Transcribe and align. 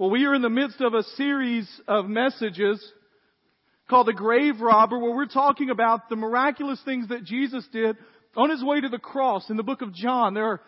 Well, 0.00 0.08
we 0.08 0.24
are 0.24 0.34
in 0.34 0.40
the 0.40 0.48
midst 0.48 0.80
of 0.80 0.94
a 0.94 1.02
series 1.18 1.68
of 1.86 2.06
messages 2.06 2.82
called 3.90 4.06
The 4.06 4.14
Grave 4.14 4.58
Robber 4.58 4.98
where 4.98 5.14
we're 5.14 5.26
talking 5.26 5.68
about 5.68 6.08
the 6.08 6.16
miraculous 6.16 6.80
things 6.86 7.08
that 7.08 7.22
Jesus 7.22 7.68
did 7.70 7.98
on 8.34 8.48
his 8.48 8.64
way 8.64 8.80
to 8.80 8.88
the 8.88 8.96
cross 8.96 9.50
in 9.50 9.58
the 9.58 9.62
book 9.62 9.82
of 9.82 9.92
John. 9.92 10.32
There 10.32 10.46
are 10.46 10.60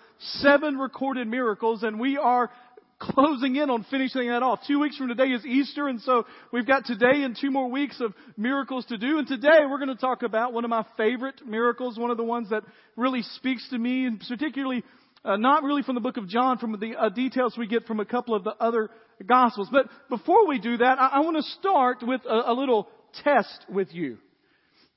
seven 0.43 0.77
recorded 0.77 1.29
miracles 1.29 1.83
and 1.83 1.99
we 1.99 2.19
are 2.19 2.51
closing 2.99 3.57
in 3.57 3.71
on 3.71 3.87
finishing 3.91 4.29
that 4.29 4.43
off. 4.43 4.61
Two 4.67 4.81
weeks 4.81 4.99
from 4.99 5.09
today 5.09 5.29
is 5.29 5.47
Easter, 5.47 5.89
and 5.89 6.03
so 6.03 6.27
we've 6.53 6.67
got 6.67 6.85
today 6.85 7.23
and 7.23 7.35
two 7.41 7.51
more 7.51 7.71
weeks 7.71 8.03
of 8.03 8.13
miracles 8.37 8.85
to 8.91 8.99
do. 8.99 9.19
And 9.19 9.27
today 9.27 9.61
we're 9.67 9.79
going 9.79 9.89
to 9.89 9.95
talk 9.95 10.23
about 10.23 10.53
one 10.53 10.65
of 10.65 10.69
my 10.69 10.85
favorite 10.99 11.41
miracles, 11.47 11.99
one 11.99 12.11
of 12.11 12.19
the 12.19 12.23
ones 12.23 12.51
that 12.51 12.65
really 12.97 13.23
speaks 13.23 13.67
to 13.71 13.79
me, 13.79 14.05
and 14.05 14.23
particularly 14.29 14.85
uh, 15.25 15.37
not 15.37 15.63
really 15.63 15.83
from 15.83 15.95
the 15.95 16.01
book 16.01 16.17
of 16.17 16.29
John, 16.29 16.59
from 16.59 16.73
the 16.79 16.95
uh, 16.99 17.09
details 17.09 17.57
we 17.57 17.67
get 17.67 17.87
from 17.87 18.01
a 18.01 18.05
couple 18.05 18.35
of 18.35 18.45
the 18.45 18.55
other 18.61 18.91
gospels. 19.25 19.69
But 19.71 19.87
before 20.09 20.47
we 20.49 20.59
do 20.59 20.77
that, 20.79 20.99
I, 21.01 21.09
I 21.15 21.21
want 21.21 21.37
to 21.37 21.43
start 21.59 21.99
with 22.03 22.23
a, 22.25 22.51
a 22.51 22.55
little 22.55 22.89
test 23.23 23.67
with 23.69 23.93
you. 23.93 24.19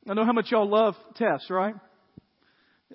I 0.08 0.13
know 0.13 0.26
how 0.26 0.34
much 0.34 0.52
y'all 0.52 0.70
love 0.70 0.96
tests, 1.16 1.49
right? 1.49 1.76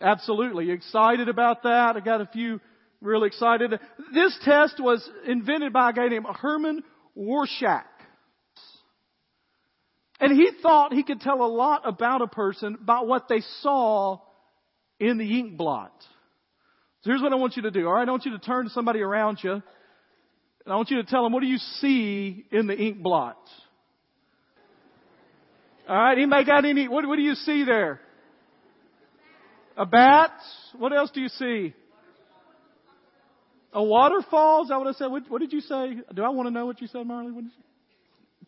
Absolutely. 0.01 0.67
You 0.67 0.75
excited 0.75 1.29
about 1.29 1.65
that? 1.65 1.97
I 1.97 2.01
got 2.01 2.21
a 2.21 2.27
few 2.27 2.61
really 3.01 3.29
excited. 3.29 3.73
This 4.13 4.39
test 4.45 4.77
was 4.79 5.09
invented 5.27 5.73
by 5.73 5.91
a 5.91 5.93
guy 5.93 6.09
named 6.09 6.27
Herman 6.27 6.83
Rorschach. 7.17 7.87
And 10.21 10.33
he 10.33 10.51
thought 10.63 10.93
he 10.93 11.03
could 11.03 11.21
tell 11.21 11.43
a 11.43 11.49
lot 11.49 11.83
about 11.85 12.21
a 12.23 12.27
person 12.27 12.79
by 12.81 13.01
what 13.01 13.27
they 13.29 13.41
saw 13.61 14.19
in 14.99 15.17
the 15.17 15.39
ink 15.39 15.57
blot. 15.57 15.95
So 17.03 17.11
here's 17.11 17.23
what 17.23 17.33
I 17.33 17.37
want 17.37 17.57
you 17.57 17.63
to 17.63 17.71
do. 17.71 17.87
All 17.87 17.95
right, 17.95 18.07
I 18.07 18.11
want 18.11 18.27
you 18.27 18.33
to 18.33 18.39
turn 18.39 18.65
to 18.65 18.71
somebody 18.71 19.01
around 19.01 19.39
you, 19.43 19.53
and 19.53 19.63
I 20.67 20.77
want 20.77 20.91
you 20.91 20.99
to 20.99 21.05
tell 21.05 21.23
them, 21.23 21.33
what 21.33 21.41
do 21.41 21.47
you 21.47 21.57
see 21.57 22.45
in 22.51 22.67
the 22.67 22.77
ink 22.77 23.03
blot? 23.03 23.39
All 25.89 25.97
right, 25.97 26.17
anybody 26.19 26.45
got 26.45 26.65
any? 26.65 26.89
What, 26.89 27.07
what 27.07 27.17
do 27.17 27.23
you 27.23 27.35
see 27.35 27.65
there? 27.65 28.01
A 29.77 29.87
bat. 29.87 30.31
What 30.79 30.93
else 30.93 31.11
do 31.11 31.21
you 31.21 31.29
see? 31.29 31.75
A 33.73 33.83
waterfall? 33.83 34.65
Is 34.65 34.69
that 34.69 34.79
what 34.79 34.89
I 34.89 34.93
said? 34.93 35.07
What, 35.07 35.31
what 35.31 35.41
did 35.41 35.53
you 35.53 35.61
say? 35.61 35.97
Do 36.15 36.23
I 36.23 36.29
want 36.29 36.49
to 36.49 36.51
know 36.51 36.67
what 36.67 36.81
you 36.83 36.87
said, 36.87 37.07
Marley? 37.07 37.33
What 37.33 37.45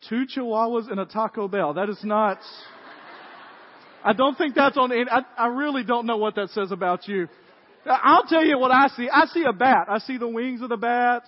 Two 0.08 0.24
chihuahuas 0.26 0.90
and 0.90 1.00
a 1.00 1.06
Taco 1.06 1.48
Bell. 1.48 1.74
That 1.74 1.88
is 1.88 2.00
not. 2.02 2.38
I 4.04 4.12
don't 4.12 4.36
think 4.36 4.54
that's 4.56 4.76
on. 4.76 4.90
I, 4.92 5.20
I 5.38 5.46
really 5.46 5.84
don't 5.84 6.06
know 6.06 6.16
what 6.16 6.34
that 6.34 6.50
says 6.50 6.72
about 6.72 7.06
you. 7.06 7.28
I'll 7.86 8.24
tell 8.24 8.44
you 8.44 8.58
what 8.58 8.70
I 8.70 8.88
see. 8.88 9.08
I 9.12 9.26
see 9.26 9.44
a 9.44 9.52
bat. 9.52 9.86
I 9.88 9.98
see 9.98 10.18
the 10.18 10.28
wings 10.28 10.62
of 10.62 10.68
the 10.68 10.76
bat, 10.76 11.22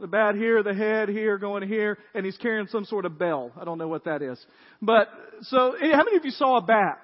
the 0.00 0.06
bat 0.06 0.34
here, 0.34 0.62
the 0.62 0.74
head 0.74 1.08
here, 1.08 1.38
going 1.38 1.66
here, 1.68 1.98
and 2.14 2.24
he's 2.24 2.36
carrying 2.38 2.66
some 2.68 2.84
sort 2.84 3.04
of 3.04 3.18
bell. 3.18 3.52
I 3.60 3.64
don't 3.64 3.78
know 3.78 3.88
what 3.88 4.04
that 4.04 4.22
is. 4.22 4.44
But 4.80 5.08
so, 5.42 5.72
eh, 5.72 5.90
how 5.92 6.04
many 6.04 6.16
of 6.16 6.24
you 6.24 6.30
saw 6.30 6.56
a 6.56 6.62
bat? 6.62 7.00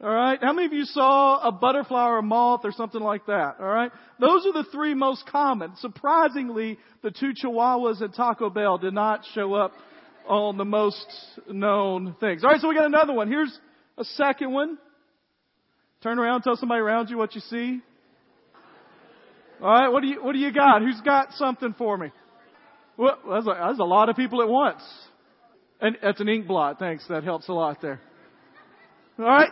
All 0.00 0.10
right. 0.10 0.38
How 0.40 0.52
many 0.52 0.66
of 0.66 0.72
you 0.72 0.84
saw 0.84 1.40
a 1.40 1.50
butterfly 1.50 2.06
or 2.06 2.18
a 2.18 2.22
moth 2.22 2.60
or 2.62 2.70
something 2.70 3.00
like 3.00 3.26
that? 3.26 3.56
All 3.58 3.66
right. 3.66 3.90
Those 4.20 4.46
are 4.46 4.52
the 4.52 4.68
three 4.70 4.94
most 4.94 5.26
common. 5.26 5.72
Surprisingly, 5.78 6.78
the 7.02 7.10
two 7.10 7.32
chihuahuas 7.32 8.00
at 8.00 8.14
Taco 8.14 8.48
Bell 8.48 8.78
did 8.78 8.94
not 8.94 9.24
show 9.34 9.54
up 9.54 9.72
on 10.28 10.56
the 10.56 10.64
most 10.64 11.04
known 11.50 12.14
things. 12.20 12.44
All 12.44 12.50
right. 12.50 12.60
So 12.60 12.68
we 12.68 12.76
got 12.76 12.86
another 12.86 13.12
one. 13.12 13.26
Here's 13.26 13.56
a 13.96 14.04
second 14.04 14.52
one. 14.52 14.78
Turn 16.02 16.18
around, 16.18 16.42
tell 16.42 16.56
somebody 16.56 16.80
around 16.80 17.10
you 17.10 17.18
what 17.18 17.34
you 17.34 17.40
see. 17.40 17.80
All 19.60 19.68
right. 19.68 19.88
What 19.88 20.02
do 20.02 20.08
you, 20.08 20.22
what 20.22 20.32
do 20.32 20.38
you 20.38 20.52
got? 20.52 20.82
Who's 20.82 21.00
got 21.00 21.32
something 21.32 21.74
for 21.76 21.96
me? 21.96 22.10
Well, 22.96 23.18
that's 23.28 23.46
a, 23.46 23.54
that's 23.58 23.80
a 23.80 23.84
lot 23.84 24.08
of 24.08 24.16
people 24.16 24.40
at 24.42 24.48
once. 24.48 24.82
And 25.80 25.96
that's 26.02 26.20
an 26.20 26.28
ink 26.28 26.46
blot. 26.46 26.78
Thanks. 26.78 27.06
That 27.08 27.24
helps 27.24 27.48
a 27.48 27.52
lot 27.52 27.80
there. 27.80 28.00
All 29.18 29.24
right 29.24 29.50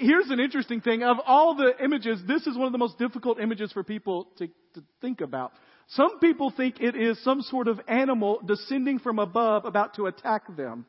here's 0.00 0.30
an 0.30 0.40
interesting 0.40 0.80
thing. 0.80 1.02
Of 1.02 1.18
all 1.24 1.54
the 1.54 1.72
images, 1.82 2.20
this 2.26 2.46
is 2.46 2.56
one 2.56 2.66
of 2.66 2.72
the 2.72 2.78
most 2.78 2.98
difficult 2.98 3.38
images 3.38 3.70
for 3.72 3.84
people 3.84 4.28
to, 4.38 4.48
to 4.74 4.82
think 5.00 5.20
about. 5.20 5.52
Some 5.88 6.18
people 6.20 6.52
think 6.56 6.80
it 6.80 6.96
is 6.96 7.22
some 7.22 7.42
sort 7.42 7.68
of 7.68 7.80
animal 7.86 8.40
descending 8.44 8.98
from 8.98 9.18
above 9.18 9.64
about 9.64 9.94
to 9.94 10.06
attack 10.06 10.56
them. 10.56 10.86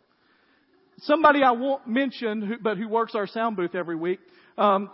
Somebody 1.01 1.44
I 1.44 1.51
won't 1.51 1.88
mention, 1.88 2.41
who, 2.41 2.57
but 2.62 2.78
who 2.78 2.88
works 2.88 3.16
our 3.16 3.28
sound 3.28 3.56
booth 3.56 3.73
every 3.73 3.95
week, 3.95 4.19
um, 4.57 4.89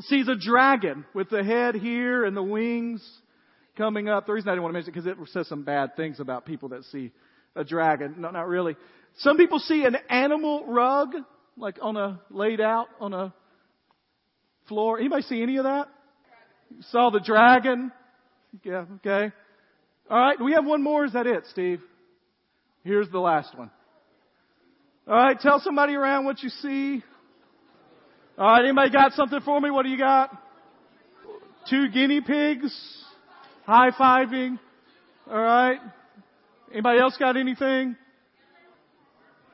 sees 0.00 0.28
a 0.28 0.36
dragon 0.36 1.04
with 1.12 1.28
the 1.28 1.42
head 1.42 1.74
here 1.74 2.24
and 2.24 2.36
the 2.36 2.42
wings 2.42 3.06
coming 3.76 4.08
up. 4.08 4.26
The 4.26 4.32
reason 4.32 4.48
I 4.48 4.52
didn't 4.52 4.62
want 4.62 4.72
to 4.72 4.78
mention 4.78 4.92
it 4.92 5.04
because 5.04 5.06
it 5.06 5.32
says 5.32 5.48
some 5.48 5.64
bad 5.64 5.96
things 5.96 6.20
about 6.20 6.46
people 6.46 6.68
that 6.70 6.84
see 6.84 7.12
a 7.56 7.64
dragon. 7.64 8.16
No, 8.18 8.30
not 8.30 8.46
really. 8.46 8.76
Some 9.18 9.36
people 9.36 9.58
see 9.58 9.84
an 9.84 9.96
animal 10.08 10.64
rug 10.66 11.14
like 11.56 11.78
on 11.82 11.96
a 11.96 12.20
laid 12.30 12.60
out 12.60 12.86
on 13.00 13.12
a 13.12 13.34
floor. 14.68 15.00
Anybody 15.00 15.22
see 15.22 15.42
any 15.42 15.56
of 15.56 15.64
that? 15.64 15.88
Saw 16.90 17.10
the 17.10 17.20
dragon? 17.20 17.90
Yeah, 18.62 18.84
okay. 18.96 19.32
All 20.08 20.18
right, 20.18 20.40
we 20.40 20.52
have 20.52 20.64
one 20.64 20.82
more. 20.82 21.04
Is 21.04 21.14
that 21.14 21.26
it, 21.26 21.44
Steve? 21.50 21.80
Here's 22.84 23.10
the 23.10 23.18
last 23.18 23.56
one. 23.58 23.70
All 25.08 25.14
right, 25.14 25.40
tell 25.40 25.58
somebody 25.60 25.94
around 25.94 26.26
what 26.26 26.42
you 26.42 26.50
see. 26.50 27.02
All 28.36 28.46
right, 28.46 28.62
anybody 28.64 28.90
got 28.90 29.12
something 29.12 29.40
for 29.40 29.58
me? 29.58 29.70
What 29.70 29.84
do 29.84 29.88
you 29.88 29.96
got? 29.96 30.30
Two 31.70 31.88
guinea 31.88 32.20
pigs, 32.20 32.76
high 33.64 33.90
fiving. 33.90 34.58
All 35.26 35.40
right. 35.40 35.78
Anybody 36.70 37.00
else 37.00 37.16
got 37.18 37.38
anything? 37.38 37.96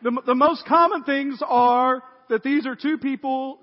the, 0.04 0.20
the 0.26 0.34
most 0.34 0.66
common 0.66 1.02
things 1.02 1.40
are 1.44 2.02
that 2.28 2.42
these 2.42 2.66
are 2.66 2.76
two 2.76 2.98
people 2.98 3.58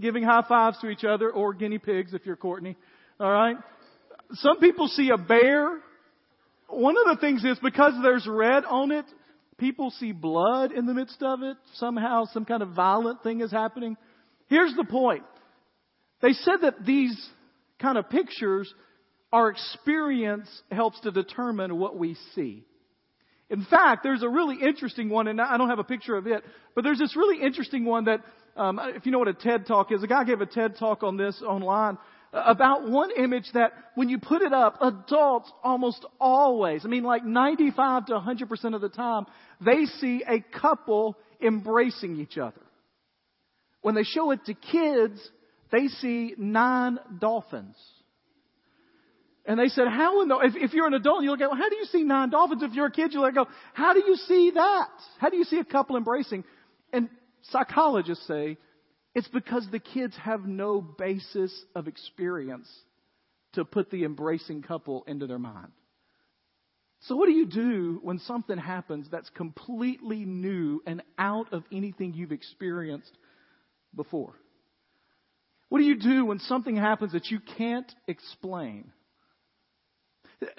giving 0.00 0.22
high 0.22 0.44
fives 0.46 0.78
to 0.80 0.88
each 0.88 1.04
other 1.04 1.30
or 1.30 1.54
guinea 1.54 1.78
pigs 1.78 2.12
if 2.12 2.26
you're 2.26 2.36
Courtney. 2.36 2.76
Alright? 3.18 3.56
Some 4.32 4.58
people 4.58 4.88
see 4.88 5.10
a 5.10 5.16
bear. 5.16 5.80
One 6.68 6.96
of 6.96 7.16
the 7.16 7.20
things 7.20 7.44
is 7.44 7.58
because 7.62 7.94
there's 8.02 8.26
red 8.26 8.64
on 8.64 8.90
it, 8.90 9.06
people 9.58 9.90
see 9.90 10.12
blood 10.12 10.72
in 10.72 10.86
the 10.86 10.94
midst 10.94 11.22
of 11.22 11.42
it. 11.42 11.56
Somehow 11.74 12.24
some 12.32 12.44
kind 12.44 12.62
of 12.62 12.70
violent 12.70 13.22
thing 13.22 13.40
is 13.40 13.50
happening. 13.50 13.96
Here's 14.48 14.74
the 14.74 14.84
point. 14.84 15.24
They 16.20 16.32
said 16.32 16.58
that 16.62 16.84
these 16.84 17.16
kind 17.80 17.98
of 17.98 18.08
pictures, 18.08 18.72
our 19.32 19.50
experience 19.50 20.48
helps 20.70 21.00
to 21.00 21.10
determine 21.10 21.78
what 21.78 21.96
we 21.96 22.16
see. 22.34 22.64
In 23.50 23.64
fact, 23.64 24.02
there's 24.02 24.22
a 24.22 24.28
really 24.28 24.56
interesting 24.60 25.10
one, 25.10 25.28
and 25.28 25.40
I 25.40 25.58
don't 25.58 25.68
have 25.68 25.78
a 25.78 25.84
picture 25.84 26.16
of 26.16 26.26
it, 26.26 26.42
but 26.74 26.82
there's 26.82 26.98
this 26.98 27.14
really 27.14 27.44
interesting 27.44 27.84
one 27.84 28.06
that, 28.06 28.20
um, 28.56 28.80
if 28.82 29.04
you 29.04 29.12
know 29.12 29.18
what 29.18 29.28
a 29.28 29.34
TED 29.34 29.66
Talk 29.66 29.92
is, 29.92 30.02
a 30.02 30.06
guy 30.06 30.24
gave 30.24 30.40
a 30.40 30.46
TED 30.46 30.76
Talk 30.78 31.02
on 31.02 31.16
this 31.16 31.40
online 31.46 31.98
about 32.34 32.90
one 32.90 33.10
image 33.16 33.46
that 33.54 33.72
when 33.94 34.08
you 34.08 34.18
put 34.18 34.42
it 34.42 34.52
up, 34.52 34.78
adults 34.80 35.50
almost 35.62 36.04
always, 36.20 36.84
I 36.84 36.88
mean 36.88 37.04
like 37.04 37.24
95 37.24 38.06
to 38.06 38.14
100% 38.14 38.74
of 38.74 38.80
the 38.80 38.88
time, 38.88 39.26
they 39.64 39.84
see 40.00 40.24
a 40.26 40.40
couple 40.58 41.16
embracing 41.40 42.16
each 42.16 42.36
other. 42.36 42.60
When 43.82 43.94
they 43.94 44.02
show 44.02 44.30
it 44.32 44.44
to 44.46 44.54
kids, 44.54 45.20
they 45.70 45.86
see 45.88 46.34
nine 46.36 46.98
dolphins. 47.20 47.76
And 49.46 49.58
they 49.58 49.68
said, 49.68 49.88
how 49.88 50.22
in 50.22 50.28
the, 50.28 50.38
if, 50.38 50.54
if 50.56 50.72
you're 50.72 50.86
an 50.86 50.94
adult, 50.94 51.22
you 51.22 51.30
look 51.30 51.42
at, 51.42 51.50
well, 51.50 51.58
how 51.58 51.68
do 51.68 51.76
you 51.76 51.84
see 51.84 52.02
nine 52.02 52.30
dolphins? 52.30 52.62
If 52.62 52.72
you're 52.72 52.86
a 52.86 52.90
kid, 52.90 53.12
you 53.12 53.20
like, 53.20 53.34
go, 53.34 53.46
how 53.74 53.92
do 53.92 54.02
you 54.04 54.16
see 54.16 54.52
that? 54.54 54.88
How 55.18 55.28
do 55.28 55.36
you 55.36 55.44
see 55.44 55.58
a 55.58 55.64
couple 55.64 55.96
embracing? 55.96 56.44
And 56.92 57.10
psychologists 57.42 58.26
say 58.26 58.56
it's 59.14 59.28
because 59.28 59.66
the 59.70 59.78
kids 59.78 60.16
have 60.22 60.44
no 60.44 60.80
basis 60.80 61.52
of 61.74 61.86
experience 61.88 62.68
to 63.52 63.64
put 63.64 63.90
the 63.90 64.04
embracing 64.04 64.62
couple 64.62 65.04
into 65.06 65.26
their 65.26 65.38
mind. 65.38 65.70
So 67.02 67.16
what 67.16 67.26
do 67.26 67.32
you 67.32 67.46
do 67.46 68.00
when 68.02 68.18
something 68.20 68.56
happens 68.56 69.06
that's 69.10 69.28
completely 69.30 70.24
new 70.24 70.82
and 70.86 71.02
out 71.18 71.52
of 71.52 71.62
anything 71.70 72.14
you've 72.14 72.32
experienced 72.32 73.12
before? 73.94 74.34
What 75.68 75.78
do 75.78 75.84
you 75.84 75.98
do 75.98 76.24
when 76.24 76.38
something 76.40 76.76
happens 76.76 77.12
that 77.12 77.30
you 77.30 77.40
can't 77.58 77.90
explain? 78.08 78.90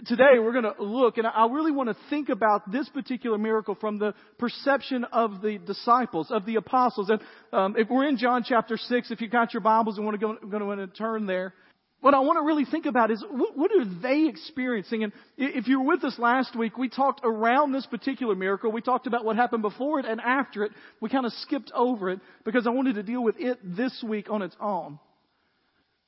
Today 0.06 0.40
we're 0.40 0.54
going 0.54 0.64
to 0.64 0.84
look, 0.84 1.18
and 1.18 1.28
I 1.28 1.48
really 1.48 1.72
want 1.72 1.90
to 1.90 1.96
think 2.10 2.30
about 2.30 2.72
this 2.72 2.88
particular 2.90 3.38
miracle 3.38 3.76
from 3.76 4.00
the 4.00 4.14
perception 4.38 5.04
of 5.06 5.42
the 5.42 5.58
disciples, 5.58 6.32
of 6.32 6.46
the 6.46 6.56
apostles. 6.56 7.10
And 7.10 7.22
um, 7.52 7.76
if 7.78 7.90
we're 7.90 8.08
in 8.08 8.18
John 8.18 8.44
chapter 8.48 8.78
6, 8.78 9.12
if 9.12 9.22
you've 9.22 9.32
got 9.32 9.54
your 9.54 9.62
Bibles 9.62 9.98
and 9.98 10.06
want 10.06 10.20
to 10.20 10.28
go, 10.28 10.48
going 10.48 10.78
to 10.78 10.88
turn 10.88 11.26
there, 11.26 11.54
what 12.02 12.14
I 12.14 12.20
want 12.20 12.38
to 12.38 12.44
really 12.44 12.66
think 12.66 12.86
about 12.86 13.10
is 13.10 13.24
what, 13.30 13.58
what, 13.58 13.72
are 13.72 13.86
they 13.86 14.28
experiencing? 14.28 15.04
And 15.04 15.14
if 15.38 15.68
you 15.68 15.82
were 15.82 15.88
with 15.88 16.04
us 16.04 16.20
last 16.20 16.56
week, 16.56 16.78
we 16.78 16.88
talked 16.88 17.22
around 17.24 17.72
this 17.72 17.86
particular 17.88 18.36
miracle. 18.36 18.72
We 18.72 18.82
talked 18.82 19.08
about 19.08 19.26
what 19.26 19.36
happened 19.36 19.64
before 19.64 20.00
it 20.00 20.06
and 20.06 20.22
after 20.22 20.64
it. 20.64 20.72
We 21.02 21.10
kind 21.10 21.26
of 21.26 21.34
skipped 21.34 21.72
over 21.74 22.12
it 22.12 22.20
because 22.44 22.68
I 22.68 22.70
wanted 22.70 22.96
to 22.96 23.04
deal 23.04 23.24
with 23.24 23.36
it 23.40 23.58
this 23.64 24.04
week 24.08 24.30
on 24.30 24.42
its 24.42 24.56
own. 24.62 25.00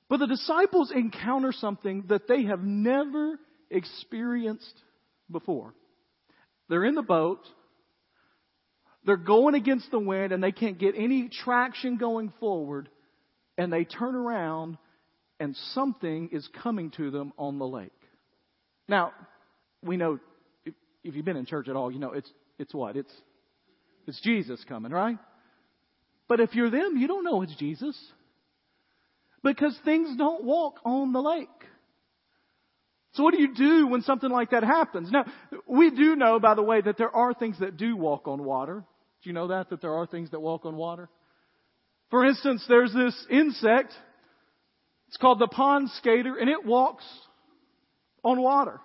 But 0.10 0.18
the 0.18 0.28
disciples 0.28 0.92
encounter 0.96 1.52
something 1.52 2.06
that 2.10 2.28
they 2.28 2.44
have 2.44 2.62
never 2.62 3.40
experienced 3.70 4.74
before. 5.32 5.74
They're 6.70 6.86
in 6.86 6.96
the 6.96 7.02
boat. 7.02 7.42
They're 9.06 9.18
going 9.18 9.56
against 9.56 9.90
the 9.92 10.00
wind 10.00 10.32
and 10.32 10.44
they 10.44 10.52
can't 10.52 10.78
get 10.78 10.96
any 10.98 11.30
traction 11.30 11.98
going 11.98 12.34
forward. 12.40 12.90
And 13.58 13.72
they 13.72 13.86
turn 13.86 14.16
around 14.16 14.78
and 15.40 15.56
something 15.74 16.30
is 16.32 16.48
coming 16.62 16.92
to 16.92 17.12
them 17.12 17.34
on 17.38 17.60
the 17.60 17.68
lake. 17.68 17.92
Now, 18.88 19.14
we 19.84 19.98
know 19.98 20.20
if, 20.66 20.74
if 21.04 21.16
you've 21.16 21.26
been 21.26 21.38
in 21.38 21.46
church 21.46 21.68
at 21.68 21.76
all, 21.76 21.92
you 21.92 22.00
know 22.00 22.12
it's 22.12 22.32
it's 22.60 22.74
what? 22.74 22.96
It's 22.96 23.12
it's 24.08 24.20
Jesus 24.22 24.64
coming, 24.68 24.92
right? 24.92 25.18
But 26.28 26.40
if 26.40 26.56
you're 26.56 26.70
them, 26.70 26.98
you 26.98 27.08
don't 27.08 27.24
know 27.24 27.42
it's 27.42 27.56
Jesus. 27.56 27.98
Because 29.44 29.78
things 29.86 30.18
don't 30.18 30.44
walk 30.44 30.80
on 30.84 31.14
the 31.14 31.22
lake. 31.22 31.48
So 33.14 33.24
what 33.24 33.34
do 33.34 33.42
you 33.42 33.54
do 33.54 33.88
when 33.88 34.02
something 34.02 34.30
like 34.30 34.52
that 34.52 34.64
happens? 34.64 35.12
Now, 35.12 35.26
we 35.66 35.90
do 35.90 36.16
know, 36.16 36.40
by 36.40 36.54
the 36.54 36.62
way, 36.62 36.82
that 36.82 36.98
there 36.98 37.16
are 37.16 37.34
things 37.34 37.60
that 37.60 37.78
do 37.78 37.96
walk 37.96 38.28
on 38.28 38.44
water. 38.44 38.84
Do 39.24 39.30
you 39.30 39.34
know 39.34 39.48
that? 39.48 39.70
That 39.70 39.82
there 39.82 39.94
are 39.94 40.06
things 40.06 40.32
that 40.32 40.40
walk 40.40 40.66
on 40.66 40.76
water? 40.76 41.10
For 42.10 42.26
instance, 42.26 42.64
there's 42.70 42.94
this 42.94 43.16
insect. 43.30 43.94
It's 45.08 45.18
called 45.18 45.40
the 45.40 45.48
pond 45.48 45.90
skater 45.92 46.38
and 46.38 46.50
it 46.50 46.66
walks 46.66 47.06
on 48.24 48.42
water. 48.42 48.80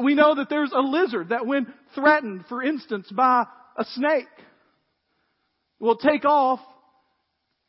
We 0.00 0.14
know 0.14 0.34
that 0.36 0.48
there's 0.48 0.72
a 0.72 0.80
lizard 0.80 1.30
that 1.30 1.46
when 1.46 1.72
threatened, 1.94 2.44
for 2.48 2.62
instance, 2.62 3.08
by 3.10 3.46
a 3.76 3.84
snake, 3.84 4.28
will 5.80 5.96
take 5.96 6.24
off 6.24 6.60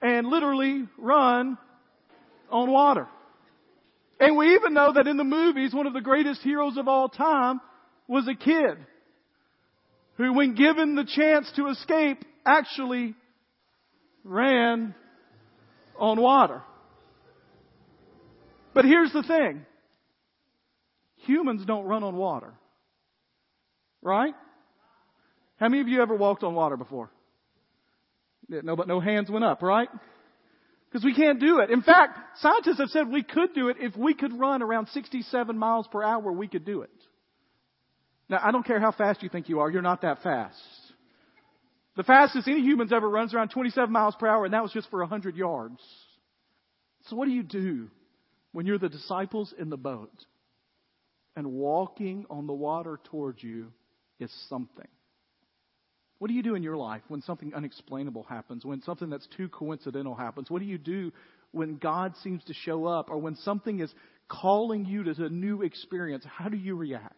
and 0.02 0.28
literally 0.28 0.88
run 0.98 1.58
on 2.52 2.70
water. 2.70 3.08
And 4.24 4.38
we 4.38 4.56
even 4.56 4.74
know 4.74 4.94
that 4.94 5.06
in 5.06 5.18
the 5.18 5.26
movies, 5.26 5.74
one 5.74 5.86
of 5.86 5.92
the 5.92 6.00
greatest 6.00 6.42
heroes 6.44 6.78
of 6.78 6.88
all 6.88 7.10
time 7.10 7.60
was 8.08 8.26
a 8.26 8.36
kid 8.36 8.78
who, 10.16 10.34
when 10.34 10.56
given 10.56 10.96
the 10.96 11.04
chance 11.04 11.52
to 11.58 11.68
escape, 11.68 12.24
actually 12.46 13.16
ran 14.24 14.96
on 16.00 16.22
water. 16.22 16.62
But 18.74 18.86
here's 18.86 19.12
the 19.12 19.24
thing. 19.24 19.66
Humans 21.26 21.66
don't 21.66 21.84
run 21.84 22.06
on 22.06 22.16
water. 22.16 22.54
Right? 24.02 24.34
How 25.58 25.68
many 25.68 25.82
of 25.82 25.90
you 25.90 26.02
ever 26.02 26.16
walked 26.16 26.44
on 26.44 26.56
water 26.56 26.78
before? 26.78 27.10
No, 28.48 28.78
but 28.78 28.88
no 28.88 29.02
hands 29.02 29.30
went 29.30 29.44
up, 29.44 29.62
right? 29.62 29.90
Because 30.94 31.06
we 31.06 31.16
can't 31.16 31.40
do 31.40 31.58
it. 31.58 31.72
In 31.72 31.82
fact, 31.82 32.20
scientists 32.38 32.78
have 32.78 32.90
said 32.90 33.10
we 33.10 33.24
could 33.24 33.56
do 33.56 33.70
it 33.70 33.78
if 33.80 33.98
we 33.98 34.14
could 34.14 34.40
run 34.40 34.62
around 34.62 34.90
67 34.90 35.58
miles 35.58 35.88
per 35.92 36.04
hour, 36.04 36.32
we 36.32 36.48
could 36.48 36.66
do 36.66 36.84
it. 36.84 36.92
Now, 38.30 38.40
I 38.44 38.52
don't 38.52 38.64
care 38.64 38.80
how 38.80 38.92
fast 38.92 39.24
you 39.24 39.30
think 39.30 39.50
you 39.50 39.60
are, 39.62 39.72
you're 39.72 39.82
not 39.82 40.04
that 40.04 40.22
fast. 40.22 40.62
The 41.98 42.04
fastest 42.04 42.48
any 42.48 42.62
humans 42.62 42.94
ever 42.94 43.10
runs 43.10 43.34
around 43.34 43.50
27 43.50 43.92
miles 43.92 44.16
per 44.20 44.28
hour, 44.28 44.46
and 44.46 44.54
that 44.54 44.62
was 44.62 44.72
just 44.72 44.88
for 44.92 45.00
100 45.00 45.36
yards. 45.36 45.80
So 47.08 47.16
what 47.16 47.26
do 47.26 47.32
you 47.32 47.44
do 47.44 47.90
when 48.52 48.68
you're 48.68 48.78
the 48.78 48.88
disciples 48.88 49.52
in 49.58 49.72
the 49.72 49.78
boat 49.78 50.14
and 51.36 51.48
walking 51.48 52.28
on 52.30 52.46
the 52.46 52.54
water 52.54 53.00
towards 53.06 53.42
you 53.42 53.72
is 54.20 54.32
something? 54.48 54.88
What 56.24 56.30
do 56.30 56.36
you 56.36 56.42
do 56.42 56.56
in 56.56 56.64
your 56.64 56.78
life 56.78 57.02
when 57.10 57.22
something 57.22 57.54
unexplainable 57.54 58.24
happens, 58.24 58.64
when 58.64 58.82
something 58.84 59.10
that's 59.10 59.28
too 59.36 59.50
coincidental 59.50 60.16
happens? 60.16 60.50
What 60.50 60.60
do 60.60 60.66
you 60.66 60.78
do 60.78 61.12
when 61.52 61.76
God 61.76 62.14
seems 62.24 62.42
to 62.46 62.54
show 62.54 62.86
up 62.86 63.10
or 63.10 63.18
when 63.18 63.36
something 63.36 63.82
is 63.82 63.94
calling 64.30 64.86
you 64.86 65.04
to 65.04 65.26
a 65.26 65.28
new 65.28 65.64
experience? 65.64 66.24
How 66.26 66.48
do 66.48 66.56
you 66.56 66.78
react? 66.78 67.14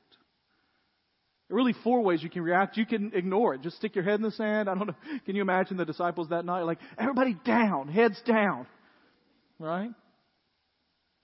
There 1.47 1.55
are 1.55 1.57
really 1.59 1.75
four 1.83 2.01
ways 2.01 2.23
you 2.23 2.31
can 2.31 2.41
react. 2.41 2.77
You 2.77 2.87
can 2.87 3.11
ignore 3.13 3.53
it. 3.53 3.61
Just 3.61 3.77
stick 3.77 3.93
your 3.93 4.03
head 4.03 4.15
in 4.15 4.23
the 4.23 4.31
sand. 4.31 4.67
I 4.67 4.73
don't 4.73 4.87
know. 4.87 4.95
Can 5.27 5.35
you 5.35 5.43
imagine 5.43 5.77
the 5.77 5.85
disciples 5.85 6.29
that 6.29 6.43
night? 6.43 6.63
Like, 6.63 6.79
everybody 6.97 7.37
down, 7.45 7.89
heads 7.89 8.19
down. 8.25 8.65
Right? 9.59 9.91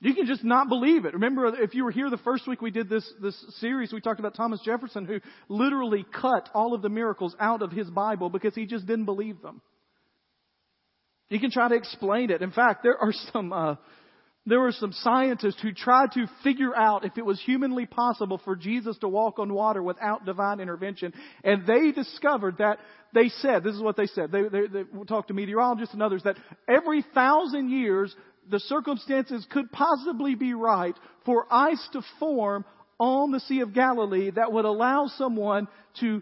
You 0.04 0.16
can 0.16 0.26
just 0.26 0.44
not 0.44 0.68
believe 0.68 1.06
it. 1.06 1.14
Remember, 1.14 1.46
if 1.62 1.76
you 1.76 1.84
were 1.84 1.92
here 1.92 2.10
the 2.10 2.18
first 2.18 2.48
week 2.48 2.60
we 2.60 2.72
did 2.72 2.90
this, 2.90 3.08
this 3.22 3.40
series, 3.60 3.94
we 3.94 4.02
talked 4.02 4.20
about 4.20 4.36
Thomas 4.36 4.60
Jefferson 4.66 5.06
who 5.06 5.20
literally 5.48 6.04
cut 6.20 6.50
all 6.56 6.74
of 6.74 6.82
the 6.82 6.90
miracles 6.90 7.36
out 7.40 7.62
of 7.62 7.72
his 7.72 7.88
Bible 7.88 8.30
because 8.30 8.56
he 8.56 8.66
just 8.66 8.88
didn't 8.88 9.06
believe 9.06 9.44
them. 9.44 9.62
You 11.30 11.40
can 11.40 11.52
try 11.52 11.70
to 11.70 11.76
explain 11.76 12.32
it. 12.32 12.42
In 12.42 12.52
fact, 12.52 12.82
there 12.82 12.98
are 12.98 13.14
some, 13.32 13.54
uh, 13.54 13.76
there 14.48 14.60
were 14.60 14.72
some 14.72 14.92
scientists 14.92 15.62
who 15.62 15.72
tried 15.72 16.14
to 16.14 16.26
figure 16.44 16.76
out 16.76 17.06
if 17.06 17.16
it 17.20 17.26
was 17.26 17.40
humanly 17.40 17.86
possible 17.86 18.42
for 18.44 18.56
Jesus 18.56 18.98
to 18.98 19.08
walk 19.08 19.38
on 19.38 19.54
water 19.54 19.84
without 19.84 20.26
divine 20.26 20.60
intervention. 20.60 21.14
And 21.44 21.68
they 21.68 21.92
discovered 21.92 22.58
that 22.58 22.80
they 23.14 23.30
said, 23.30 23.64
this 23.64 23.76
is 23.76 23.82
what 23.82 23.98
they 23.98 24.08
said, 24.08 24.32
they, 24.32 24.44
they, 24.44 24.66
they 24.68 24.84
talked 25.08 25.28
to 25.28 25.36
meteorologists 25.36 25.94
and 25.94 26.02
others, 26.02 26.24
that 26.24 26.38
every 26.68 27.06
thousand 27.14 27.70
years 27.70 28.16
the 28.50 28.60
circumstances 28.60 29.46
could 29.50 29.72
possibly 29.72 30.36
be 30.36 30.54
right 30.54 30.96
for 31.26 31.46
ice 31.52 31.88
to 31.94 32.02
form 32.20 32.66
on 33.00 33.32
the 33.32 33.40
Sea 33.42 33.62
of 33.62 33.74
Galilee 33.74 34.32
that 34.32 34.52
would 34.52 34.66
allow 34.66 35.08
someone 35.08 35.68
to 36.00 36.22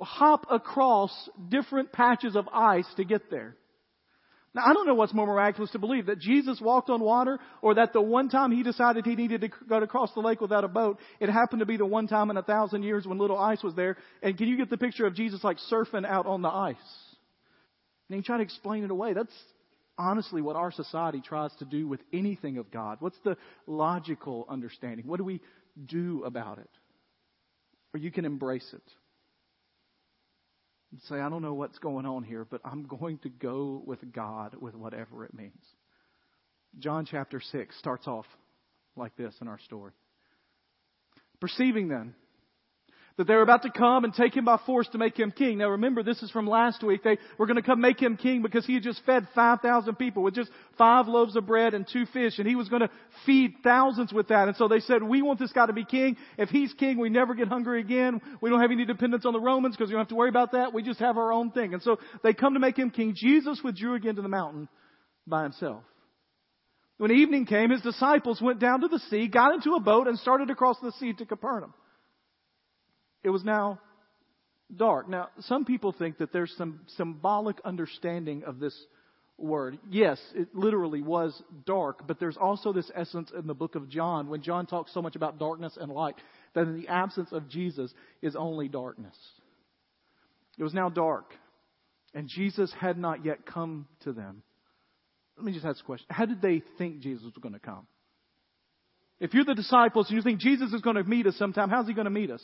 hop 0.00 0.46
across 0.50 1.10
different 1.48 1.92
patches 1.92 2.36
of 2.36 2.48
ice 2.52 2.86
to 2.96 3.04
get 3.04 3.30
there. 3.30 3.56
Now, 4.52 4.62
I 4.66 4.72
don't 4.72 4.86
know 4.86 4.94
what's 4.94 5.14
more 5.14 5.26
miraculous 5.26 5.70
to 5.72 5.78
believe 5.78 6.06
that 6.06 6.18
Jesus 6.18 6.60
walked 6.60 6.90
on 6.90 7.00
water 7.00 7.38
or 7.62 7.74
that 7.74 7.92
the 7.92 8.00
one 8.00 8.28
time 8.28 8.50
he 8.50 8.64
decided 8.64 9.06
he 9.06 9.14
needed 9.14 9.42
to 9.42 9.50
go 9.68 9.76
across 9.76 10.12
the 10.14 10.20
lake 10.20 10.40
without 10.40 10.64
a 10.64 10.68
boat, 10.68 10.98
it 11.20 11.28
happened 11.28 11.60
to 11.60 11.66
be 11.66 11.76
the 11.76 11.86
one 11.86 12.08
time 12.08 12.30
in 12.30 12.36
a 12.36 12.42
thousand 12.42 12.82
years 12.82 13.06
when 13.06 13.18
little 13.18 13.38
ice 13.38 13.62
was 13.62 13.76
there. 13.76 13.96
And 14.22 14.36
can 14.36 14.48
you 14.48 14.56
get 14.56 14.68
the 14.68 14.76
picture 14.76 15.06
of 15.06 15.14
Jesus 15.14 15.44
like 15.44 15.58
surfing 15.70 16.04
out 16.04 16.26
on 16.26 16.42
the 16.42 16.48
ice? 16.48 16.76
And 18.08 18.16
he 18.16 18.22
tried 18.22 18.38
to 18.38 18.42
explain 18.42 18.82
it 18.82 18.90
away. 18.90 19.12
That's 19.12 19.32
honestly 20.00 20.40
what 20.40 20.56
our 20.56 20.72
society 20.72 21.20
tries 21.20 21.54
to 21.58 21.64
do 21.64 21.86
with 21.86 22.00
anything 22.12 22.58
of 22.58 22.70
God. 22.70 22.96
What's 23.00 23.18
the 23.24 23.36
logical 23.66 24.46
understanding? 24.48 25.06
What 25.06 25.18
do 25.18 25.24
we 25.24 25.40
do 25.86 26.24
about 26.24 26.58
it? 26.58 26.70
Or 27.92 28.00
you 28.00 28.10
can 28.10 28.24
embrace 28.24 28.68
it 28.72 28.82
and 30.92 31.00
say, 31.02 31.16
I 31.16 31.28
don't 31.28 31.42
know 31.42 31.54
what's 31.54 31.78
going 31.78 32.06
on 32.06 32.24
here, 32.24 32.46
but 32.48 32.60
I'm 32.64 32.86
going 32.86 33.18
to 33.18 33.28
go 33.28 33.82
with 33.84 34.12
God 34.12 34.56
with 34.60 34.74
whatever 34.74 35.24
it 35.24 35.34
means. 35.34 35.64
John 36.78 37.04
chapter 37.04 37.40
6 37.40 37.78
starts 37.78 38.06
off 38.06 38.26
like 38.96 39.16
this 39.16 39.34
in 39.40 39.48
our 39.48 39.58
story. 39.60 39.92
Perceiving 41.40 41.88
then 41.88 42.14
that 43.20 43.26
they 43.26 43.34
were 43.34 43.42
about 43.42 43.60
to 43.64 43.70
come 43.70 44.04
and 44.04 44.14
take 44.14 44.34
him 44.34 44.46
by 44.46 44.58
force 44.64 44.88
to 44.88 44.96
make 44.96 45.14
him 45.14 45.30
king. 45.30 45.58
Now 45.58 45.68
remember, 45.68 46.02
this 46.02 46.22
is 46.22 46.30
from 46.30 46.46
last 46.46 46.82
week. 46.82 47.02
They 47.02 47.18
were 47.36 47.44
going 47.44 47.58
to 47.58 47.62
come 47.62 47.78
make 47.78 48.00
him 48.00 48.16
king 48.16 48.40
because 48.40 48.64
he 48.64 48.72
had 48.72 48.82
just 48.82 49.04
fed 49.04 49.28
5,000 49.34 49.96
people 49.96 50.22
with 50.22 50.34
just 50.34 50.50
five 50.78 51.06
loaves 51.06 51.36
of 51.36 51.46
bread 51.46 51.74
and 51.74 51.86
two 51.86 52.06
fish, 52.06 52.38
and 52.38 52.48
he 52.48 52.54
was 52.54 52.70
going 52.70 52.80
to 52.80 52.88
feed 53.26 53.56
thousands 53.62 54.10
with 54.10 54.28
that. 54.28 54.48
And 54.48 54.56
so 54.56 54.68
they 54.68 54.80
said, 54.80 55.02
we 55.02 55.20
want 55.20 55.38
this 55.38 55.52
guy 55.52 55.66
to 55.66 55.74
be 55.74 55.84
king. 55.84 56.16
If 56.38 56.48
he's 56.48 56.72
king, 56.72 56.96
we 56.96 57.10
never 57.10 57.34
get 57.34 57.48
hungry 57.48 57.82
again. 57.82 58.22
We 58.40 58.48
don't 58.48 58.62
have 58.62 58.70
any 58.70 58.86
dependence 58.86 59.26
on 59.26 59.34
the 59.34 59.40
Romans 59.40 59.76
because 59.76 59.90
we 59.90 59.92
don't 59.92 60.00
have 60.00 60.08
to 60.08 60.14
worry 60.14 60.30
about 60.30 60.52
that. 60.52 60.72
We 60.72 60.82
just 60.82 61.00
have 61.00 61.18
our 61.18 61.30
own 61.30 61.50
thing. 61.50 61.74
And 61.74 61.82
so 61.82 61.98
they 62.22 62.32
come 62.32 62.54
to 62.54 62.60
make 62.60 62.78
him 62.78 62.88
king. 62.88 63.12
Jesus 63.14 63.60
withdrew 63.62 63.96
again 63.96 64.16
to 64.16 64.22
the 64.22 64.28
mountain 64.28 64.66
by 65.26 65.42
himself. 65.42 65.82
When 66.96 67.10
evening 67.10 67.44
came, 67.44 67.68
his 67.68 67.82
disciples 67.82 68.40
went 68.40 68.60
down 68.60 68.80
to 68.80 68.88
the 68.88 68.98
sea, 69.10 69.28
got 69.28 69.52
into 69.52 69.74
a 69.74 69.80
boat, 69.80 70.08
and 70.08 70.18
started 70.18 70.48
across 70.48 70.78
the 70.80 70.92
sea 70.92 71.12
to 71.12 71.26
Capernaum. 71.26 71.74
It 73.22 73.30
was 73.30 73.44
now 73.44 73.80
dark. 74.74 75.08
Now, 75.08 75.28
some 75.40 75.64
people 75.64 75.92
think 75.92 76.18
that 76.18 76.32
there's 76.32 76.54
some 76.56 76.80
symbolic 76.96 77.60
understanding 77.64 78.44
of 78.44 78.58
this 78.58 78.74
word. 79.36 79.78
Yes, 79.90 80.20
it 80.34 80.48
literally 80.54 81.02
was 81.02 81.40
dark, 81.66 82.06
but 82.06 82.20
there's 82.20 82.36
also 82.36 82.72
this 82.72 82.90
essence 82.94 83.30
in 83.36 83.46
the 83.46 83.54
book 83.54 83.74
of 83.74 83.88
John 83.88 84.28
when 84.28 84.42
John 84.42 84.66
talks 84.66 84.92
so 84.92 85.02
much 85.02 85.16
about 85.16 85.38
darkness 85.38 85.76
and 85.80 85.90
light 85.90 86.16
that 86.54 86.62
in 86.62 86.80
the 86.80 86.88
absence 86.88 87.32
of 87.32 87.48
Jesus 87.48 87.92
is 88.22 88.36
only 88.36 88.68
darkness. 88.68 89.16
It 90.58 90.62
was 90.62 90.74
now 90.74 90.90
dark, 90.90 91.32
and 92.14 92.28
Jesus 92.28 92.72
had 92.78 92.98
not 92.98 93.24
yet 93.24 93.46
come 93.46 93.86
to 94.04 94.12
them. 94.12 94.42
Let 95.36 95.46
me 95.46 95.52
just 95.52 95.64
ask 95.64 95.80
a 95.80 95.86
question. 95.86 96.06
How 96.10 96.26
did 96.26 96.42
they 96.42 96.62
think 96.76 97.00
Jesus 97.00 97.24
was 97.24 97.32
going 97.40 97.54
to 97.54 97.60
come? 97.60 97.86
If 99.20 99.32
you're 99.32 99.44
the 99.44 99.54
disciples 99.54 100.08
and 100.08 100.16
you 100.16 100.22
think 100.22 100.40
Jesus 100.40 100.72
is 100.72 100.82
going 100.82 100.96
to 100.96 101.04
meet 101.04 101.26
us 101.26 101.36
sometime, 101.36 101.70
how's 101.70 101.86
he 101.86 101.94
going 101.94 102.06
to 102.06 102.10
meet 102.10 102.30
us? 102.30 102.42